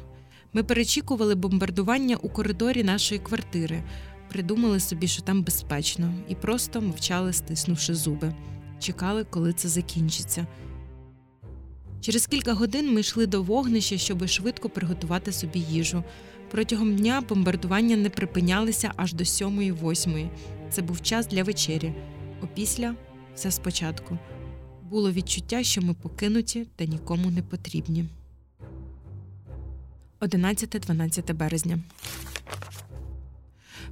Ми 0.53 0.63
перечікували 0.63 1.35
бомбардування 1.35 2.17
у 2.17 2.29
коридорі 2.29 2.85
нашої 2.85 3.21
квартири, 3.21 3.83
придумали 4.29 4.81
собі, 4.81 5.09
що 5.09 5.23
там 5.23 5.43
безпечно, 5.43 6.15
і 6.29 6.35
просто 6.35 6.81
мовчали, 6.81 7.33
стиснувши 7.33 7.95
зуби. 7.95 8.35
Чекали, 8.81 9.25
коли 9.25 9.53
це 9.53 9.69
закінчиться. 9.69 10.47
Через 12.07 12.27
кілька 12.27 12.53
годин 12.53 12.95
ми 12.95 13.01
йшли 13.01 13.27
до 13.27 13.43
вогнища, 13.43 13.99
щоб 13.99 14.29
швидко 14.29 14.69
приготувати 14.69 15.33
собі 15.33 15.59
їжу. 15.59 16.05
Протягом 16.51 16.97
дня 16.97 17.23
бомбардування 17.29 17.97
не 17.97 18.11
припинялися 18.11 18.93
аж 18.97 19.13
до 19.13 19.25
сьомої 19.25 19.73
восьмої. 19.73 20.31
Це 20.71 20.83
був 20.83 21.03
час 21.03 21.27
для 21.27 21.43
вечері. 21.43 21.93
Опісля 22.43 22.95
все 23.35 23.51
спочатку. 23.51 24.19
Було 24.83 25.13
відчуття, 25.13 25.63
що 25.63 25.83
ми 25.83 25.95
покинуті 25.95 26.67
та 26.77 26.85
нікому 26.85 27.31
не 27.31 27.43
потрібні. 27.43 28.05
11-12 30.21 31.35
березня. 31.35 31.79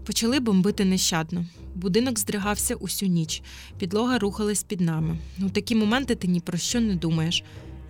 Почали 0.06 0.40
бомбити 0.40 0.84
нещадно. 0.84 1.46
Будинок 1.74 2.18
здригався 2.18 2.74
усю 2.74 3.06
ніч, 3.06 3.42
підлога 3.78 4.18
рухалась 4.18 4.62
під 4.62 4.80
нами. 4.80 5.18
У 5.42 5.50
такі 5.50 5.74
моменти 5.74 6.14
ти 6.14 6.28
ні 6.28 6.40
про 6.40 6.58
що 6.58 6.80
не 6.80 6.94
думаєш. 6.94 7.44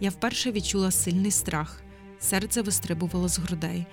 Я 0.04 0.10
вперше 0.10 0.52
відчула 0.52 0.90
сильний 0.90 1.30
страх, 1.30 1.82
серце 2.20 2.62
вистрибувало 2.62 3.28
з 3.28 3.38
грудей. 3.38 3.86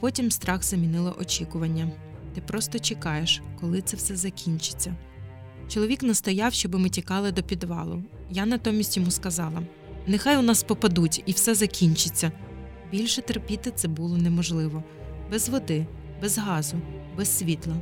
Потім 0.00 0.30
страх 0.30 0.64
замінило 0.64 1.16
очікування. 1.20 1.90
Ти 2.34 2.40
просто 2.40 2.78
чекаєш, 2.78 3.42
коли 3.60 3.80
це 3.80 3.96
все 3.96 4.16
закінчиться. 4.16 4.96
Чоловік 5.68 6.02
настояв, 6.02 6.52
щоб 6.52 6.74
ми 6.74 6.88
тікали 6.88 7.32
до 7.32 7.42
підвалу. 7.42 8.02
Я 8.30 8.46
натомість 8.46 8.96
йому 8.96 9.10
сказала: 9.10 9.62
нехай 10.06 10.36
у 10.36 10.42
нас 10.42 10.62
попадуть 10.62 11.22
і 11.26 11.32
все 11.32 11.54
закінчиться. 11.54 12.32
Більше 12.90 13.22
терпіти 13.22 13.70
це 13.70 13.88
було 13.88 14.16
неможливо 14.16 14.84
без 15.30 15.48
води, 15.48 15.86
без 16.22 16.38
газу, 16.38 16.76
без 17.16 17.38
світла, 17.38 17.76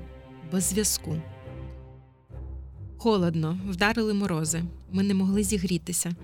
без 0.53 0.65
зв'язку. 0.65 1.17
Холодно, 2.97 3.59
вдарили 3.69 4.15
морози. 4.15 4.65
Ми 4.93 5.03
не 5.03 5.15
могли 5.15 5.43
зігрітися. 5.43 6.15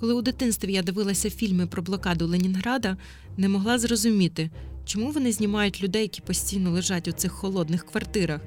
Коли 0.00 0.14
у 0.14 0.22
дитинстві 0.22 0.72
я 0.72 0.82
дивилася 0.82 1.30
фільми 1.30 1.66
про 1.66 1.82
блокаду 1.82 2.26
Ленінграда, 2.26 2.96
не 3.36 3.48
могла 3.48 3.78
зрозуміти, 3.78 4.50
чому 4.84 5.10
вони 5.10 5.32
знімають 5.32 5.82
людей, 5.82 6.02
які 6.02 6.20
постійно 6.20 6.70
лежать 6.70 7.08
у 7.08 7.12
цих 7.12 7.32
холодних 7.32 7.86
квартирах. 7.86 8.40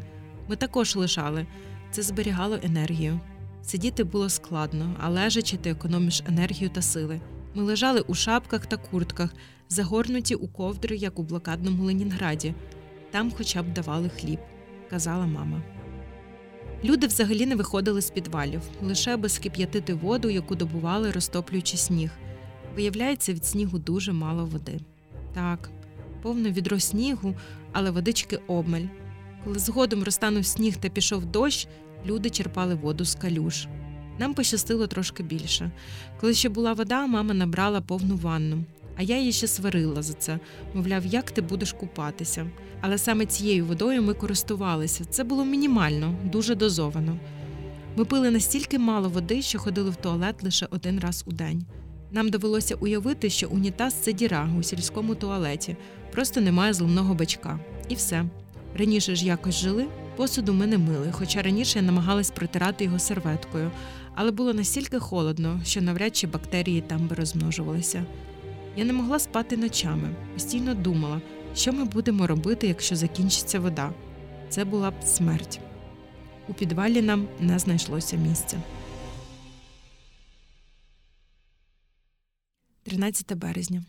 Ми 0.47 0.55
також 0.55 0.95
лежали. 0.95 1.47
Це 1.91 2.01
зберігало 2.01 2.59
енергію. 2.63 3.19
Сидіти 3.63 4.03
було 4.03 4.29
складно, 4.29 4.95
а 4.99 5.09
лежачи 5.09 5.57
ти 5.57 5.69
економиш 5.69 6.23
енергію 6.27 6.69
та 6.69 6.81
сили. 6.81 7.21
Ми 7.55 7.63
лежали 7.63 8.01
у 8.01 8.13
шапках 8.13 8.65
та 8.65 8.77
куртках, 8.77 9.33
загорнуті 9.69 10.35
у 10.35 10.47
ковдри, 10.47 10.97
як 10.97 11.19
у 11.19 11.23
блокадному 11.23 11.83
Ленінграді. 11.83 12.53
Там 13.11 13.31
хоча 13.37 13.63
б 13.63 13.73
давали 13.73 14.09
хліб, 14.09 14.39
казала 14.89 15.25
мама. 15.25 15.63
Люди 16.83 17.07
взагалі 17.07 17.45
не 17.45 17.55
виходили 17.55 18.01
з 18.01 18.09
підвалів, 18.09 18.61
лише 18.81 19.13
аби 19.13 19.29
скип'ятити 19.29 19.93
воду, 19.93 20.29
яку 20.29 20.55
добували, 20.55 21.11
розтоплюючи 21.11 21.77
сніг. 21.77 22.11
Виявляється, 22.75 23.33
від 23.33 23.45
снігу 23.45 23.79
дуже 23.79 24.13
мало 24.13 24.45
води. 24.45 24.79
Так, 25.33 25.69
повне 26.21 26.51
відро 26.51 26.79
снігу, 26.79 27.35
але 27.71 27.91
водички 27.91 28.39
обмаль. 28.47 28.85
Коли 29.43 29.59
згодом 29.59 30.03
розтанув 30.03 30.45
сніг 30.45 30.77
та 30.77 30.89
пішов 30.89 31.25
дощ, 31.25 31.67
люди 32.05 32.29
черпали 32.29 32.75
воду 32.75 33.05
з 33.05 33.15
калюж. 33.15 33.67
Нам 34.19 34.33
пощастило 34.33 34.87
трошки 34.87 35.23
більше. 35.23 35.71
Коли 36.21 36.33
ще 36.33 36.49
була 36.49 36.73
вода, 36.73 37.07
мама 37.07 37.33
набрала 37.33 37.81
повну 37.81 38.15
ванну, 38.15 38.63
а 38.99 39.03
я 39.03 39.17
її 39.17 39.31
ще 39.31 39.47
сварила 39.47 40.01
за 40.01 40.13
це, 40.13 40.39
мовляв, 40.73 41.05
як 41.05 41.31
ти 41.31 41.41
будеш 41.41 41.73
купатися. 41.73 42.47
Але 42.81 42.97
саме 42.97 43.25
цією 43.25 43.65
водою 43.65 44.01
ми 44.03 44.13
користувалися. 44.13 45.05
Це 45.05 45.23
було 45.23 45.45
мінімально, 45.45 46.15
дуже 46.23 46.55
дозовано. 46.55 47.17
Ми 47.95 48.05
пили 48.05 48.31
настільки 48.31 48.79
мало 48.79 49.09
води, 49.09 49.41
що 49.41 49.59
ходили 49.59 49.89
в 49.89 49.95
туалет 49.95 50.43
лише 50.43 50.67
один 50.71 50.99
раз 50.99 51.23
у 51.27 51.31
день. 51.31 51.65
Нам 52.11 52.29
довелося 52.29 52.75
уявити, 52.75 53.29
що 53.29 53.49
унітаз 53.49 53.93
це 53.93 54.13
діра 54.13 54.49
у 54.59 54.63
сільському 54.63 55.15
туалеті, 55.15 55.77
просто 56.11 56.41
немає 56.41 56.73
зливного 56.73 57.13
бачка. 57.13 57.59
І 57.89 57.95
все. 57.95 58.25
Раніше 58.77 59.15
ж 59.15 59.25
якось 59.25 59.55
жили, 59.55 59.85
посуду 60.15 60.53
ми 60.53 60.67
не 60.67 60.77
мили, 60.77 61.07
хоча 61.11 61.41
раніше 61.41 61.79
я 61.79 61.85
намагалась 61.85 62.31
протирати 62.31 62.83
його 62.83 62.99
серветкою, 62.99 63.71
але 64.15 64.31
було 64.31 64.53
настільки 64.53 64.99
холодно, 64.99 65.61
що 65.65 65.81
навряд 65.81 66.15
чи 66.15 66.27
бактерії 66.27 66.81
там 66.81 67.07
би 67.07 67.15
розмножувалися. 67.15 68.05
Я 68.75 68.85
не 68.85 68.93
могла 68.93 69.19
спати 69.19 69.57
ночами, 69.57 70.15
постійно 70.33 70.73
думала, 70.73 71.21
що 71.55 71.73
ми 71.73 71.85
будемо 71.85 72.27
робити, 72.27 72.67
якщо 72.67 72.95
закінчиться 72.95 73.59
вода. 73.59 73.93
Це 74.49 74.65
була 74.65 74.91
б 74.91 75.03
смерть. 75.03 75.59
У 76.47 76.53
підвалі 76.53 77.01
нам 77.01 77.27
не 77.39 77.59
знайшлося 77.59 78.17
місця. 78.17 78.61
13 82.83 83.33
березня. 83.37 83.83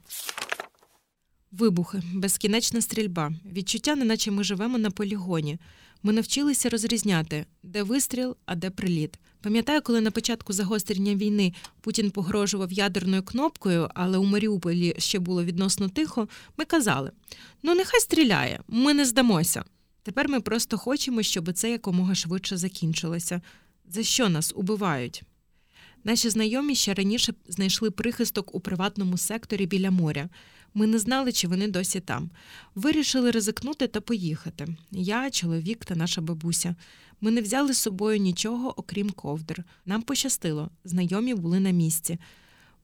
Вибухи, 1.53 2.03
безкінечна 2.15 2.81
стрільба, 2.81 3.33
відчуття, 3.53 3.97
неначе 3.97 4.31
ми 4.31 4.45
живемо 4.45 4.79
на 4.79 4.91
полігоні. 4.91 5.59
Ми 6.03 6.13
навчилися 6.13 6.69
розрізняти, 6.69 7.47
де 7.63 7.83
вистріл, 7.83 8.37
а 8.47 8.55
де 8.55 8.71
приліт. 8.71 9.19
Пам'ятаю, 9.43 9.83
коли 9.83 10.01
на 10.01 10.11
початку 10.11 10.53
загострення 10.53 11.15
війни 11.15 11.55
Путін 11.81 12.11
погрожував 12.11 12.73
ядерною 12.73 13.23
кнопкою, 13.23 13.89
але 13.95 14.19
у 14.19 14.25
Маріуполі 14.25 14.95
ще 14.99 15.19
було 15.19 15.45
відносно 15.45 15.89
тихо. 15.89 16.29
Ми 16.57 16.65
казали: 16.65 17.11
ну 17.63 17.75
нехай 17.75 18.01
стріляє, 18.01 18.61
ми 18.69 18.95
не 18.95 19.05
здамося. 19.05 19.65
Тепер 20.03 20.29
ми 20.29 20.41
просто 20.41 20.79
хочемо, 20.79 21.23
щоб 21.23 21.53
це 21.53 21.71
якомога 21.71 22.15
швидше 22.15 22.57
закінчилося. 22.57 23.41
За 23.89 24.03
що 24.03 24.29
нас 24.29 24.53
убивають? 24.57 25.23
Наші 26.05 26.31
знайомі 26.31 26.75
ще 26.75 26.95
раніше 26.95 27.35
знайшли 27.49 27.91
прихисток 27.91 28.55
у 28.55 28.61
приватному 28.61 29.19
секторі 29.19 29.67
біля 29.67 29.91
моря. 29.91 30.29
Ми 30.75 30.87
не 30.87 30.99
знали, 30.99 31.33
чи 31.33 31.49
вони 31.49 31.69
досі 31.69 32.01
там. 32.01 32.31
Вирішили 32.75 33.31
ризикнути 33.31 33.87
та 33.87 34.01
поїхати. 34.01 34.69
Я, 34.91 35.31
чоловік 35.31 35.85
та 35.85 35.95
наша 35.95 36.21
бабуся. 36.21 36.77
Ми 37.21 37.31
не 37.31 37.41
взяли 37.41 37.73
з 37.73 37.79
собою 37.79 38.19
нічого, 38.19 38.75
окрім 38.77 39.11
ковдр. 39.11 39.65
Нам 39.87 40.03
пощастило, 40.03 40.71
знайомі 40.85 41.35
були 41.35 41.61
на 41.61 41.71
місці. 41.71 42.19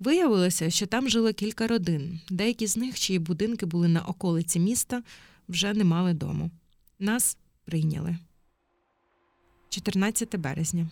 Виявилося, 0.00 0.70
що 0.70 0.86
там 0.86 1.08
жило 1.08 1.32
кілька 1.32 1.66
родин. 1.66 2.20
Деякі 2.30 2.66
з 2.66 2.76
них, 2.76 2.98
чиї 2.98 3.18
будинки 3.18 3.66
були 3.66 3.88
на 3.88 4.00
околиці 4.00 4.60
міста, 4.60 5.02
вже 5.48 5.74
не 5.74 5.84
мали 5.84 6.14
дому. 6.14 6.50
Нас 6.98 7.36
прийняли. 7.64 8.18
14 9.68 10.36
березня. 10.36 10.88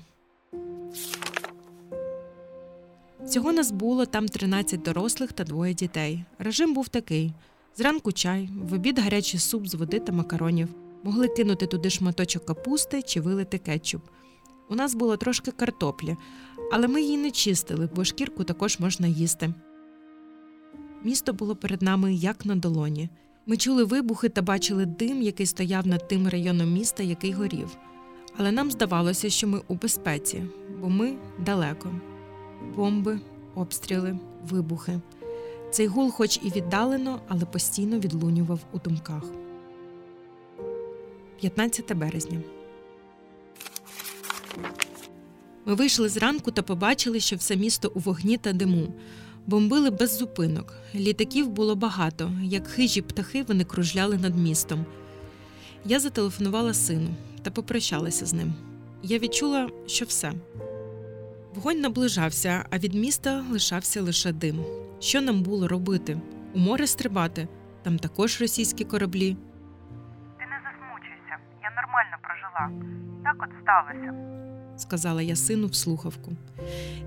Всього 3.27 3.53
нас 3.53 3.71
було 3.71 4.07
там 4.07 4.29
13 4.29 4.83
дорослих 4.83 5.33
та 5.33 5.45
двоє 5.45 5.75
дітей. 5.75 6.25
Режим 6.39 6.75
був 6.75 6.89
такий: 6.89 7.33
зранку 7.77 8.13
чай, 8.13 8.49
в 8.71 8.75
обід 8.75 8.99
гарячий 8.99 9.41
суп 9.41 9.67
з 9.67 9.75
води 9.75 10.01
та 10.01 10.13
макаронів. 10.13 10.69
Могли 11.03 11.29
кинути 11.29 11.67
туди 11.67 11.91
шматочок 11.91 12.45
капусти 12.47 13.03
чи 13.03 13.21
вилити 13.21 13.59
кетчуп. 13.59 14.03
У 14.71 14.75
нас 14.75 14.95
було 14.95 15.17
трошки 15.17 15.51
картоплі, 15.51 16.17
але 16.73 16.89
ми 16.89 17.03
її 17.03 17.17
не 17.17 17.31
чистили, 17.31 17.89
бо 17.97 18.05
шкірку 18.05 18.45
також 18.45 18.79
можна 18.81 19.07
їсти. 19.07 19.55
Місто 21.05 21.33
було 21.33 21.57
перед 21.57 21.83
нами 21.83 22.15
як 22.15 22.47
на 22.47 22.57
долоні. 22.57 23.09
Ми 23.47 23.57
чули 23.57 23.85
вибухи 23.85 24.29
та 24.29 24.43
бачили 24.43 24.87
дим, 24.87 25.23
який 25.23 25.47
стояв 25.47 25.87
над 25.87 26.09
тим 26.09 26.29
районом 26.29 26.73
міста, 26.73 27.03
який 27.03 27.33
горів. 27.33 27.77
Але 28.37 28.53
нам 28.53 28.71
здавалося, 28.71 29.31
що 29.31 29.49
ми 29.49 29.61
у 29.69 29.75
безпеці, 29.75 30.43
бо 30.81 30.89
ми 30.89 31.15
далеко. 31.39 31.91
Бомби, 32.77 33.21
обстріли, 33.55 34.19
вибухи. 34.51 35.01
Цей 35.71 35.87
гул, 35.87 36.11
хоч 36.11 36.41
і 36.43 36.51
віддалено, 36.51 37.21
але 37.29 37.45
постійно 37.45 37.99
відлунював 37.99 38.61
у 38.73 38.79
думках. 38.79 39.23
15 41.41 41.95
березня. 41.97 42.41
Ми 45.65 45.75
вийшли 45.75 46.09
зранку 46.09 46.51
та 46.51 46.63
побачили, 46.63 47.21
що 47.21 47.37
все 47.37 47.57
місто 47.57 47.93
у 47.95 47.99
вогні 47.99 48.37
та 48.37 48.53
диму. 48.53 48.95
Бомбили 49.47 49.91
без 49.91 50.19
зупинок. 50.19 50.73
Літаків 50.95 51.49
було 51.49 51.77
багато, 51.77 52.33
як 52.43 52.67
хижі 52.67 53.03
птахи 53.03 53.43
вони 53.43 53.65
кружляли 53.65 54.19
над 54.19 54.39
містом. 54.39 54.87
Я 55.85 56.01
зателефонувала 56.01 56.75
сину 56.75 57.09
та 57.43 57.51
попрощалася 57.51 58.27
з 58.27 58.33
ним. 58.33 58.55
Я 59.03 59.19
відчула, 59.19 59.71
що 59.87 60.05
все. 60.05 60.33
Вогонь 61.55 61.81
наближався, 61.81 62.65
а 62.71 62.79
від 62.79 62.95
міста 62.95 63.45
лишався 63.51 64.03
лише 64.03 64.33
дим. 64.33 64.65
Що 65.01 65.21
нам 65.21 65.43
було 65.43 65.69
робити? 65.69 66.21
У 66.55 66.59
море 66.59 66.87
стрибати? 66.87 67.49
Там 67.83 67.99
також 67.99 68.41
російські 68.41 68.85
кораблі. 68.85 69.37
Ти 70.39 70.45
не 70.47 70.59
засмучуйся, 70.65 71.37
я 71.63 71.71
нормально 71.71 72.17
прожила. 72.23 72.71
Так 73.25 73.37
от 73.39 73.63
сталося. 73.63 74.15
сказала 74.77 75.23
я 75.23 75.37
сину 75.37 75.67
в 75.67 75.75
слухавку. 75.75 76.33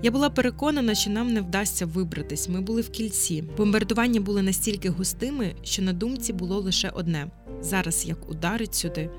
Я 0.02 0.10
була 0.10 0.30
переконана, 0.30 0.94
що 0.94 1.10
нам 1.10 1.32
не 1.32 1.40
вдасться 1.40 1.86
вибратись. 1.86 2.48
Ми 2.48 2.60
були 2.60 2.80
в 2.82 2.90
кільці. 2.90 3.42
Бомбардування 3.42 4.20
були 4.20 4.42
настільки 4.42 4.90
густими, 4.90 5.54
що 5.62 5.82
на 5.82 5.92
думці 5.92 6.32
було 6.32 6.60
лише 6.60 6.90
одне: 6.90 7.26
зараз 7.60 8.06
як 8.06 8.28
ударить 8.30 8.74
сюди. 8.74 9.10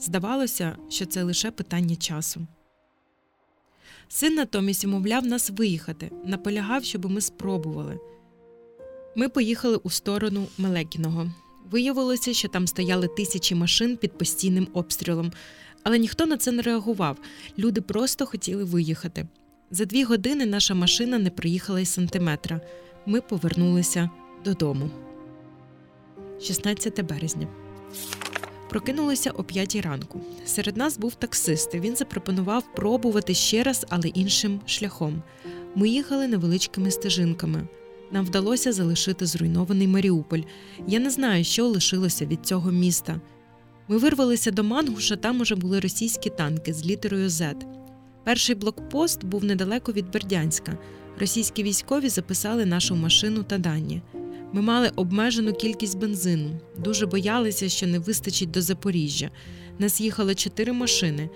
Здавалося, 0.00 0.76
що 0.88 1.06
це 1.06 1.22
лише 1.22 1.50
питання 1.50 1.96
часу. 1.96 2.46
Син 4.08 4.34
натомість 4.34 4.84
умовляв 4.84 5.26
нас 5.26 5.50
виїхати, 5.50 6.10
наполягав, 6.24 6.84
щоб 6.84 7.10
ми 7.10 7.20
спробували. 7.20 7.98
Ми 9.16 9.28
поїхали 9.28 9.76
у 9.76 9.90
сторону 9.90 10.46
Мелекіного. 10.58 11.30
Виявилося, 11.70 12.34
що 12.34 12.48
там 12.48 12.66
стояли 12.66 13.08
тисячі 13.08 13.54
машин 13.54 13.96
під 13.96 14.18
постійним 14.18 14.68
обстрілом, 14.72 15.32
але 15.82 15.98
ніхто 15.98 16.26
на 16.26 16.36
це 16.36 16.52
не 16.52 16.62
реагував. 16.62 17.18
Люди 17.58 17.80
просто 17.80 18.26
хотіли 18.26 18.64
виїхати. 18.64 19.26
За 19.70 19.84
дві 19.84 20.04
години 20.04 20.46
наша 20.46 20.74
машина 20.74 21.18
не 21.18 21.30
проїхала 21.30 21.80
й 21.80 21.86
сантиметра. 21.86 22.60
Ми 23.06 23.20
повернулися 23.20 24.10
додому. 24.44 24.90
16 26.40 27.02
березня. 27.02 27.46
Прокинулися 28.76 29.30
о 29.30 29.44
п'ятій 29.44 29.80
ранку. 29.80 30.20
Серед 30.44 30.76
нас 30.76 30.98
був 30.98 31.14
таксист. 31.14 31.74
Він 31.74 31.96
запропонував 31.96 32.64
пробувати 32.74 33.34
ще 33.34 33.62
раз, 33.62 33.86
але 33.88 34.08
іншим 34.08 34.60
шляхом. 34.66 35.22
Ми 35.74 35.88
їхали 35.88 36.28
невеличкими 36.28 36.90
стежинками. 36.90 37.68
Нам 38.12 38.24
вдалося 38.24 38.72
залишити 38.72 39.26
зруйнований 39.26 39.88
Маріуполь. 39.88 40.40
Я 40.86 40.98
не 40.98 41.10
знаю, 41.10 41.44
що 41.44 41.66
лишилося 41.66 42.26
від 42.26 42.46
цього 42.46 42.70
міста. 42.70 43.20
Ми 43.88 43.98
вирвалися 43.98 44.50
до 44.50 44.64
Мангуша, 44.64 45.16
там 45.16 45.40
уже 45.40 45.54
були 45.54 45.80
російські 45.80 46.30
танки 46.30 46.74
з 46.74 46.86
літерою 46.86 47.28
Z. 47.28 47.54
Перший 48.24 48.54
блокпост 48.54 49.24
був 49.24 49.44
недалеко 49.44 49.92
від 49.92 50.10
Бердянська. 50.10 50.78
Російські 51.20 51.62
військові 51.62 52.08
записали 52.08 52.66
нашу 52.66 52.96
машину 52.96 53.42
та 53.42 53.58
дані. 53.58 54.02
Ми 54.52 54.62
мали 54.62 54.90
обмежену 54.96 55.52
кількість 55.52 55.98
бензину, 55.98 56.50
дуже 56.78 57.06
боялися, 57.06 57.68
що 57.68 57.86
не 57.86 57.98
вистачить 57.98 58.50
до 58.50 58.62
Запоріжжя. 58.62 59.30
Нас 59.78 60.00
їхало 60.00 60.34
чотири 60.34 60.72
машини. 60.72 61.30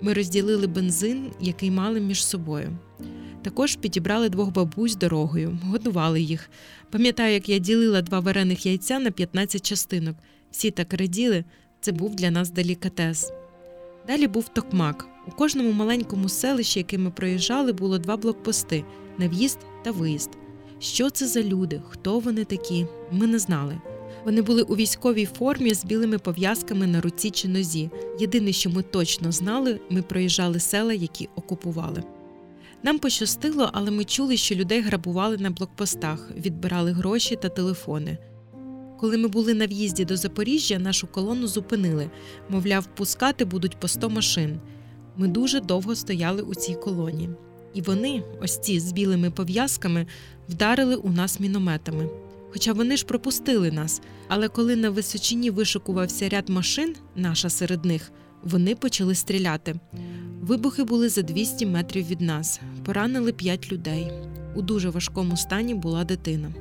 Ми 0.00 0.12
розділили 0.12 0.66
бензин, 0.66 1.30
який 1.40 1.70
мали 1.70 2.00
між 2.00 2.26
собою. 2.26 2.78
Також 3.42 3.76
підібрали 3.76 4.28
двох 4.28 4.52
бабусь 4.52 4.96
дорогою, 4.96 5.58
годували 5.64 6.20
їх. 6.20 6.50
Пам'ятаю, 6.90 7.34
як 7.34 7.48
я 7.48 7.58
ділила 7.58 8.02
два 8.02 8.20
варених 8.20 8.66
яйця 8.66 8.98
на 8.98 9.10
15 9.10 9.66
частинок. 9.66 10.16
Всі 10.50 10.70
так 10.70 10.94
раділи, 10.94 11.44
це 11.80 11.92
був 11.92 12.14
для 12.14 12.30
нас 12.30 12.50
делікатес. 12.50 13.32
Далі 14.06 14.26
був 14.26 14.48
токмак. 14.48 15.08
У 15.28 15.30
кожному 15.30 15.72
маленькому 15.72 16.28
селищі, 16.28 16.80
яке 16.80 16.98
ми 16.98 17.10
проїжджали, 17.10 17.72
було 17.72 17.98
два 17.98 18.16
блокпости 18.16 18.84
на 19.18 19.28
в'їзд 19.28 19.58
та 19.84 19.90
виїзд. 19.90 20.30
Що 20.80 21.10
це 21.10 21.26
за 21.26 21.42
люди? 21.42 21.82
Хто 21.88 22.18
вони 22.18 22.44
такі? 22.44 22.86
Ми 23.12 23.26
не 23.26 23.38
знали. 23.38 23.78
Вони 24.24 24.42
були 24.42 24.62
у 24.62 24.76
військовій 24.76 25.26
формі 25.26 25.74
з 25.74 25.84
білими 25.84 26.18
пов'язками 26.18 26.86
на 26.86 27.00
руці 27.00 27.30
чи 27.30 27.48
нозі. 27.48 27.90
Єдине, 28.20 28.52
що 28.52 28.70
ми 28.70 28.82
точно 28.82 29.32
знали, 29.32 29.80
ми 29.90 30.02
проїжджали 30.02 30.60
села, 30.60 30.92
які 30.92 31.28
окупували. 31.36 32.02
Нам 32.82 32.98
пощастило, 32.98 33.70
але 33.72 33.90
ми 33.90 34.04
чули, 34.04 34.36
що 34.36 34.54
людей 34.54 34.80
грабували 34.80 35.36
на 35.36 35.50
блокпостах, 35.50 36.30
відбирали 36.36 36.92
гроші 36.92 37.36
та 37.36 37.48
телефони. 37.48 38.18
Коли 39.00 39.18
ми 39.18 39.28
були 39.28 39.54
на 39.54 39.66
в'їзді 39.66 40.04
до 40.04 40.16
Запоріжжя, 40.16 40.78
нашу 40.78 41.06
колону 41.06 41.46
зупинили, 41.46 42.10
мовляв, 42.48 42.86
пускати 42.86 43.44
будуть 43.44 43.80
по 43.80 43.88
100 43.88 44.10
машин. 44.10 44.60
Ми 45.16 45.28
дуже 45.28 45.60
довго 45.60 45.94
стояли 45.94 46.42
у 46.42 46.54
цій 46.54 46.74
колоні. 46.74 47.30
І 47.76 47.82
вони, 47.82 48.22
ось 48.42 48.58
ці 48.58 48.80
з 48.80 48.92
білими 48.92 49.30
пов'язками, 49.30 50.06
вдарили 50.48 50.96
у 50.96 51.10
нас 51.10 51.40
мінометами. 51.40 52.08
Хоча 52.52 52.72
вони 52.72 52.96
ж 52.96 53.06
пропустили 53.06 53.70
нас. 53.70 54.00
Але 54.28 54.48
коли 54.48 54.76
на 54.76 54.90
височині 54.90 55.50
вишикувався 55.50 56.28
ряд 56.28 56.48
машин, 56.48 56.94
наша 57.16 57.50
серед 57.50 57.84
них, 57.84 58.12
вони 58.42 58.74
почали 58.74 59.14
стріляти. 59.14 59.74
Вибухи 60.40 60.84
були 60.84 61.08
за 61.08 61.22
200 61.22 61.66
метрів 61.66 62.06
від 62.06 62.20
нас. 62.20 62.60
Поранили 62.84 63.32
5 63.32 63.72
людей. 63.72 64.12
У 64.54 64.62
дуже 64.62 64.90
важкому 64.90 65.36
стані 65.36 65.74
була 65.74 66.04
дитина. 66.04 66.54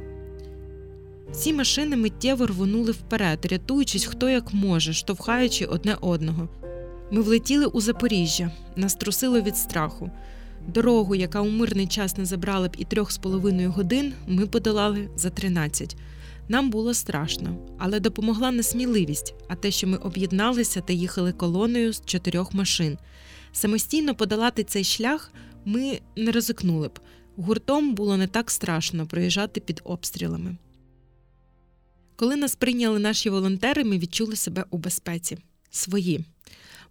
Всі 1.31 1.53
машини 1.53 1.95
миттєво 1.95 2.47
рвонули 2.47 2.91
вперед, 2.91 3.45
рятуючись 3.51 4.05
хто 4.05 4.29
як 4.29 4.53
може, 4.53 4.93
штовхаючи 4.93 5.65
одне 5.65 5.97
одного. 6.01 6.49
Ми 7.11 7.21
влетіли 7.21 7.65
у 7.65 7.81
Запоріжжя, 7.81 8.51
нас 8.75 8.95
трусило 8.95 9.41
від 9.41 9.57
страху. 9.57 10.11
Дорогу, 10.67 11.15
яка 11.15 11.41
у 11.41 11.49
мирний 11.49 11.87
час 11.87 12.17
не 12.17 12.25
забрала 12.25 12.67
б 12.67 12.75
і 12.77 12.85
трьох 12.85 13.11
з 13.11 13.17
половиною 13.17 13.71
годин, 13.71 14.13
ми 14.27 14.47
подолали 14.47 15.09
за 15.15 15.29
13. 15.29 15.97
Нам 16.47 16.69
було 16.69 16.93
страшно, 16.93 17.57
але 17.77 17.99
допомогла 17.99 18.51
не 18.51 18.63
сміливість, 18.63 19.33
а 19.47 19.55
те, 19.55 19.71
що 19.71 19.87
ми 19.87 19.97
об'єдналися 19.97 20.81
та 20.81 20.93
їхали 20.93 21.33
колоною 21.33 21.93
з 21.93 22.05
чотирьох 22.05 22.53
машин. 22.53 22.97
Самостійно 23.51 24.15
подолати 24.15 24.63
цей 24.63 24.83
шлях 24.83 25.31
ми 25.65 25.99
не 26.15 26.31
ризикнули 26.31 26.87
б. 26.87 26.99
Гуртом 27.35 27.95
було 27.95 28.17
не 28.17 28.27
так 28.27 28.51
страшно 28.51 29.07
проїжджати 29.07 29.59
під 29.59 29.81
обстрілами. 29.83 30.57
Коли 32.15 32.35
нас 32.35 32.55
прийняли 32.55 32.99
наші 32.99 33.29
волонтери, 33.29 33.83
ми 33.83 33.97
відчули 33.97 34.35
себе 34.35 34.65
у 34.69 34.77
безпеці. 34.77 35.37
Свої. 35.69 36.25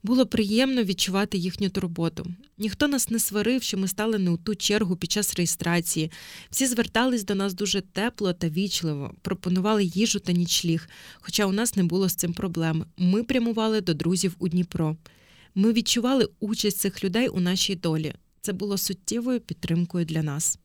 Було 0.04 0.26
приємно 0.26 0.84
відчувати 0.84 1.38
їхню 1.38 1.68
турботу. 1.68 2.26
Ніхто 2.58 2.88
нас 2.88 3.10
не 3.10 3.18
сварив, 3.18 3.62
що 3.62 3.78
ми 3.78 3.88
стали 3.88 4.18
не 4.18 4.30
у 4.30 4.36
ту 4.36 4.54
чергу 4.54 4.96
під 4.96 5.12
час 5.12 5.34
реєстрації. 5.34 6.10
Всі 6.50 6.66
звертались 6.66 7.24
до 7.24 7.34
нас 7.34 7.54
дуже 7.54 7.80
тепло 7.80 8.32
та 8.32 8.48
вічливо, 8.48 9.14
пропонували 9.22 9.84
їжу 9.84 10.20
та 10.20 10.32
нічліг, 10.32 10.88
хоча 11.20 11.46
у 11.46 11.52
нас 11.52 11.76
не 11.76 11.84
було 11.84 12.08
з 12.08 12.14
цим 12.14 12.32
проблем. 12.32 12.84
Ми 12.96 13.22
прямували 13.22 13.80
до 13.80 13.94
друзів 13.94 14.36
у 14.38 14.48
Дніпро. 14.48 14.96
Ми 15.54 15.72
відчували 15.72 16.28
участь 16.40 16.78
цих 16.78 17.04
людей 17.04 17.28
у 17.28 17.40
нашій 17.40 17.74
долі. 17.74 18.14
Це 18.40 18.52
було 18.52 18.78
суттєвою 18.78 19.40
підтримкою 19.40 20.04
для 20.04 20.22
нас. 20.22 20.58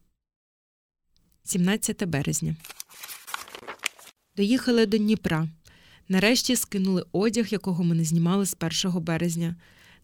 17 1.43 2.05
березня. 2.05 2.55
Доїхали 4.35 4.85
до 4.85 4.97
Дніпра. 4.97 5.47
Нарешті 6.09 6.55
скинули 6.55 7.03
одяг, 7.11 7.47
якого 7.49 7.83
ми 7.83 7.95
не 7.95 8.03
знімали 8.03 8.45
з 8.45 8.55
1 8.85 9.01
березня. 9.03 9.55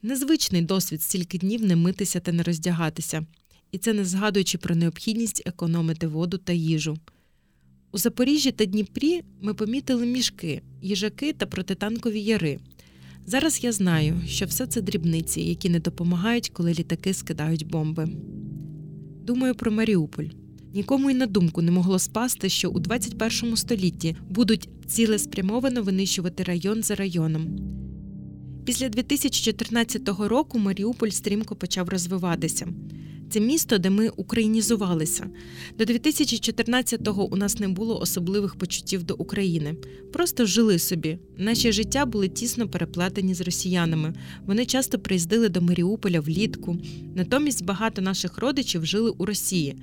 Незвичний 0.02 0.62
досвід 0.62 1.02
стільки 1.02 1.38
днів 1.38 1.65
не 1.65 1.76
митися 1.76 2.20
та 2.20 2.32
не 2.32 2.44
роздягатися, 2.44 3.26
і 3.72 3.78
це 3.78 3.94
не 3.94 4.06
згадуючи 4.06 4.58
про 4.58 4.76
необхідність 4.76 5.44
економити 5.46 6.08
воду 6.08 6.38
та 6.38 6.54
їжу. 6.54 6.98
У 7.91 7.98
Запоріжжі 7.98 8.52
та 8.52 8.65
Дніпрі 8.65 9.22
ми 9.41 9.54
помітили 9.54 10.06
мішки, 10.06 10.62
їжаки 10.82 11.34
та 11.34 11.46
протитанкові 11.46 12.22
яри. 12.22 12.60
Зараз 13.26 13.63
я 13.63 13.72
знаю, 13.72 14.22
що 14.28 14.46
все 14.46 14.68
це 14.68 14.82
дрібниці, 14.82 15.41
які 15.41 15.70
не 15.70 15.80
допомагають, 15.80 16.50
коли 16.50 16.74
літаки 16.74 17.13
скидають 17.13 17.68
бомби. 17.68 18.10
Думаю 19.24 19.56
про 19.56 19.72
Маріуполь. 19.72 20.26
Нікому 20.76 21.10
й 21.10 21.14
на 21.14 21.26
думку 21.26 21.62
не 21.62 21.72
могло 21.72 22.00
спасти, 22.00 22.50
що 22.50 22.70
у 22.70 22.80
21 22.80 23.58
столітті 23.58 24.16
будуть 24.30 24.70
цілеспрямовано 24.88 25.84
винищувати 25.84 26.44
район 26.44 26.84
за 26.84 26.96
районом. 26.96 27.48
Після 28.66 28.90
2014 28.90 30.10
року 30.20 30.60
Маріуполь 30.60 31.10
стрімко 31.10 31.56
почав 31.56 31.90
розвиватися. 31.90 32.68
Це 33.30 33.40
місто, 33.40 33.78
де 33.78 33.90
ми 33.90 34.10
українізувалися. 34.10 35.28
До 35.78 35.84
2014-го 35.84 37.26
у 37.26 37.36
нас 37.36 37.60
не 37.60 37.68
було 37.68 38.00
особливих 38.00 38.56
почуттів 38.56 39.04
до 39.04 39.16
України. 39.16 39.76
Просто 40.14 40.46
жили 40.46 40.80
собі. 40.80 41.18
Наші 41.38 41.72
життя 41.72 42.06
були 42.06 42.28
тісно 42.28 42.68
переплетені 42.68 43.34
з 43.34 43.42
росіянами. 43.42 44.14
Вони 44.46 44.66
часто 44.66 45.00
приїздили 45.00 45.50
до 45.50 45.62
Маріуполя 45.62 46.20
влітку. 46.20 46.78
Натомість 47.16 47.66
багато 47.66 48.02
наших 48.02 48.38
родичів 48.38 48.86
жили 48.86 49.10
у 49.10 49.26
Росії. 49.26 49.76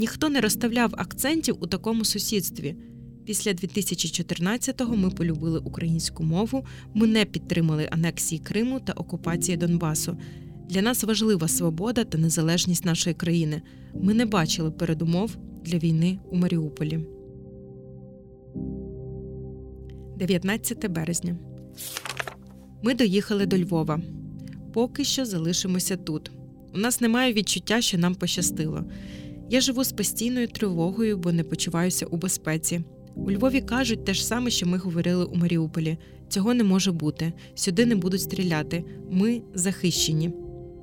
Ніхто 0.00 0.28
не 0.28 0.40
розставляв 0.40 0.94
акцентів 0.96 1.56
у 1.60 1.66
такому 1.66 2.04
сусідстві. 2.04 2.76
Після 3.24 3.50
2014-го 3.50 4.96
ми 4.96 5.10
полюбили 5.10 5.58
українську 5.58 6.24
мову, 6.24 6.64
ми 6.94 7.06
не 7.06 7.24
підтримали 7.24 7.88
анексії 7.90 8.38
Криму 8.38 8.80
та 8.80 8.92
окупації 8.92 9.56
Донбасу. 9.56 10.16
Для 10.68 10.82
нас 10.82 11.04
важлива 11.04 11.48
свобода 11.48 12.04
та 12.04 12.18
незалежність 12.18 12.84
нашої 12.84 13.14
країни. 13.14 13.62
Ми 13.94 14.14
не 14.14 14.26
бачили 14.26 14.70
передумов 14.70 15.36
для 15.64 15.78
війни 15.78 16.18
у 16.30 16.36
Маріуполі. 16.36 17.00
19 20.16 20.90
березня. 20.90 21.36
Ми 22.82 22.94
доїхали 22.94 23.46
до 23.46 23.58
Львова. 23.58 24.00
Поки 24.72 25.04
що 25.04 25.24
залишимося 25.24 25.96
тут. 25.96 26.30
У 26.74 26.78
нас 26.78 27.00
немає 27.00 27.32
відчуття, 27.32 27.80
що 27.80 27.98
нам 27.98 28.14
пощастило. 28.14 28.84
Я 29.52 29.60
живу 29.60 29.84
з 29.84 29.92
постійною 29.92 30.48
тривогою, 30.48 31.18
бо 31.18 31.32
не 31.32 31.44
почуваюся 31.44 32.06
у 32.06 32.16
безпеці. 32.16 32.80
У 33.16 33.30
Львові 33.30 33.60
кажуть 33.60 34.04
те 34.04 34.14
ж 34.14 34.26
саме, 34.26 34.50
що 34.50 34.66
ми 34.66 34.78
говорили 34.78 35.24
у 35.24 35.34
Маріуполі. 35.34 35.98
Цього 36.28 36.54
не 36.54 36.64
може 36.64 36.92
бути. 36.92 37.32
Сюди 37.54 37.86
не 37.86 37.94
будуть 37.94 38.20
стріляти. 38.20 38.84
Ми 39.10 39.42
захищені. 39.54 40.32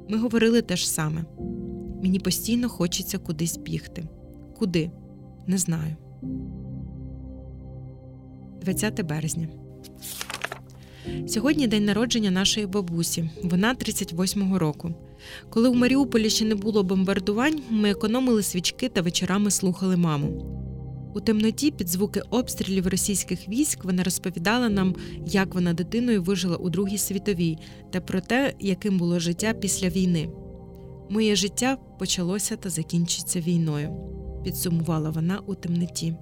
Ми 0.09 0.17
говорили 0.17 0.61
те 0.61 0.75
ж 0.75 0.89
саме. 0.89 1.25
Мені 2.03 2.19
постійно 2.19 2.69
хочеться 2.69 3.17
кудись 3.17 3.57
бігти. 3.57 4.03
Куди? 4.57 4.91
Не 5.47 5.57
знаю. 5.57 5.95
20 8.61 9.01
березня. 9.01 9.47
Сьогодні 11.27 11.67
день 11.67 11.85
народження 11.85 12.31
нашої 12.31 12.65
бабусі. 12.65 13.29
Вона 13.43 13.75
38-го 13.75 14.59
року. 14.59 14.93
Коли 15.49 15.69
у 15.69 15.73
Маріуполі 15.73 16.29
ще 16.29 16.45
не 16.45 16.55
було 16.55 16.83
бомбардувань, 16.83 17.61
ми 17.69 17.89
економили 17.89 18.43
свічки 18.43 18.89
та 18.89 19.01
вечорами 19.01 19.51
слухали 19.51 19.97
маму. 19.97 20.57
У 21.15 21.19
темноті 21.19 21.71
під 21.71 21.89
звуки 21.89 22.21
обстрілів 22.29 22.87
російських 22.87 23.49
військ 23.49 23.83
вона 23.83 24.03
розповідала 24.03 24.69
нам, 24.69 24.95
як 25.25 25.55
вона 25.55 25.73
дитиною 25.73 26.23
вижила 26.23 26.55
у 26.55 26.69
Другій 26.69 26.97
світовій 26.97 27.57
та 27.91 28.01
про 28.01 28.21
те, 28.21 28.53
яким 28.59 28.97
було 28.97 29.19
життя 29.19 29.53
після 29.53 29.89
війни. 29.89 30.29
Моє 31.09 31.35
життя 31.35 31.77
почалося 31.99 32.55
та 32.55 32.69
закінчиться 32.69 33.39
війною, 33.39 33.89
підсумувала 34.43 35.09
вона 35.09 35.39
у 35.47 35.55
темноті. 35.55 36.15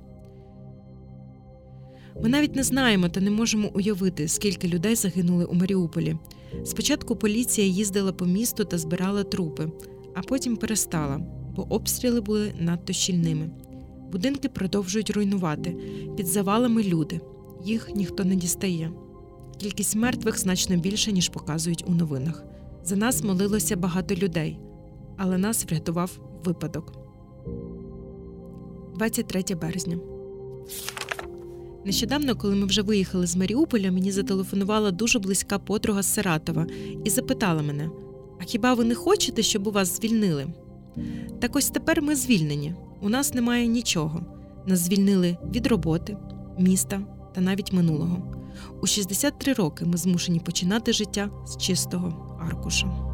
Ми 2.24 2.30
навіть 2.30 2.56
не 2.56 2.64
знаємо 2.64 3.10
та 3.10 3.22
не 3.22 3.32
можемо 3.32 3.70
уявити, 3.74 4.28
скільки 4.28 4.68
людей 4.68 4.96
загинули 4.96 5.46
у 5.46 5.54
Маріуполі. 5.54 6.18
Спочатку 6.64 7.16
поліція 7.16 7.68
їздила 7.68 8.14
по 8.14 8.26
місту 8.26 8.66
та 8.66 8.78
збирала 8.78 9.24
трупи, 9.24 9.68
а 10.16 10.22
потім 10.22 10.58
перестала, 10.58 11.22
бо 11.56 11.74
обстріли 11.74 12.22
були 12.22 12.54
надто 12.60 12.94
щільними. 12.94 13.50
Будинки 14.12 14.50
продовжують 14.50 15.10
руйнувати, 15.10 15.78
під 16.18 16.28
завалами 16.28 16.84
люди. 16.84 17.22
Їх 17.64 17.96
ніхто 17.96 18.24
не 18.24 18.36
дістає. 18.36 18.92
Кількість 19.58 19.96
мертвих 19.96 20.40
значно 20.40 20.78
більше, 20.78 21.12
ніж 21.12 21.30
показують 21.30 21.84
у 21.88 21.92
новинах. 21.92 22.44
За 22.84 22.96
нас 22.96 23.24
молилося 23.24 23.76
багато 23.76 24.16
людей, 24.16 24.60
але 25.18 25.38
нас 25.38 25.66
врятував 25.66 26.20
випадок. 26.44 26.94
23 28.96 29.56
березня. 29.56 30.00
Нещодавно, 31.86 32.36
коли 32.36 32.56
ми 32.56 32.66
вже 32.66 32.82
виїхали 32.82 33.28
з 33.28 33.36
Маріуполя, 33.36 33.92
мені 33.92 34.12
зателефонувала 34.12 34.92
дуже 34.92 35.20
близька 35.20 35.60
подруга 35.60 36.04
з 36.04 36.14
Саратова 36.14 36.68
і 37.04 37.10
запитала 37.10 37.62
мене: 37.62 37.90
А 38.42 38.44
хіба 38.44 38.74
ви 38.74 38.84
не 38.84 38.96
хочете, 38.96 39.44
щоб 39.44 39.68
у 39.68 39.72
вас 39.72 39.98
звільнили? 39.98 40.48
Так 41.40 41.56
ось 41.56 41.70
тепер 41.70 42.02
ми 42.02 42.16
звільнені. 42.16 42.76
У 43.02 43.10
нас 43.10 43.34
немає 43.34 43.68
нічого. 43.68 44.26
Нас 44.68 44.80
звільнили 44.80 45.38
від 45.56 45.68
роботи, 45.68 46.18
міста 46.60 47.02
та 47.36 47.42
навіть 47.42 47.74
минулого. 47.74 48.34
У 48.82 48.88
63 48.88 49.54
роки 49.54 49.86
ми 49.86 49.98
змушені 49.98 50.40
починати 50.40 50.94
життя 50.94 51.30
з 51.48 51.58
чистого 51.58 52.38
аркуша. 52.42 53.05